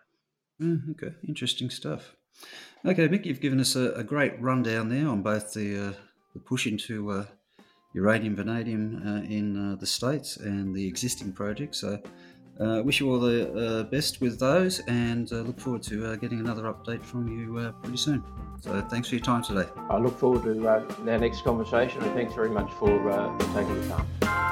Mm, 0.61 0.91
okay, 0.93 1.15
interesting 1.27 1.71
stuff. 1.71 2.17
Okay, 2.87 3.09
Mick, 3.09 3.25
you've 3.25 3.41
given 3.41 3.61
us 3.61 3.77
a, 3.77 3.93
a 3.93 4.05
great 4.05 4.39
rundown 4.43 4.91
there 4.91 5.09
on 5.09 5.23
both 5.23 5.55
the, 5.55 5.89
uh, 5.89 5.93
the 6.35 6.39
push 6.39 6.67
into 6.67 7.11
uh, 7.11 7.25
uranium 7.95 8.37
vanadium 8.37 9.03
uh, 9.07 9.23
in 9.23 9.73
uh, 9.73 9.77
the 9.77 9.87
States 9.87 10.37
and 10.37 10.75
the 10.75 10.87
existing 10.87 11.33
projects. 11.33 11.81
So, 11.81 11.99
uh, 12.61 12.83
wish 12.85 13.01
you 13.01 13.11
all 13.11 13.19
the 13.19 13.53
uh, 13.53 13.83
best 13.85 14.21
with 14.21 14.39
those 14.39 14.81
and 14.81 15.31
look 15.31 15.59
forward 15.59 15.83
to 15.85 16.15
getting 16.19 16.41
another 16.41 16.65
update 16.65 17.03
from 17.03 17.27
you 17.27 17.73
pretty 17.83 17.97
soon. 17.97 18.23
So, 18.61 18.79
thanks 18.91 19.09
for 19.09 19.15
your 19.15 19.25
time 19.25 19.43
today. 19.43 19.69
I 19.89 19.97
look 19.97 20.19
forward 20.19 20.43
to 20.43 20.69
our 20.69 21.19
next 21.19 21.43
conversation 21.43 22.03
and 22.03 22.13
thanks 22.13 22.35
very 22.35 22.51
much 22.51 22.71
for, 22.75 23.03
for 23.39 23.55
taking 23.55 23.81
the 23.81 23.89
time. 23.89 24.44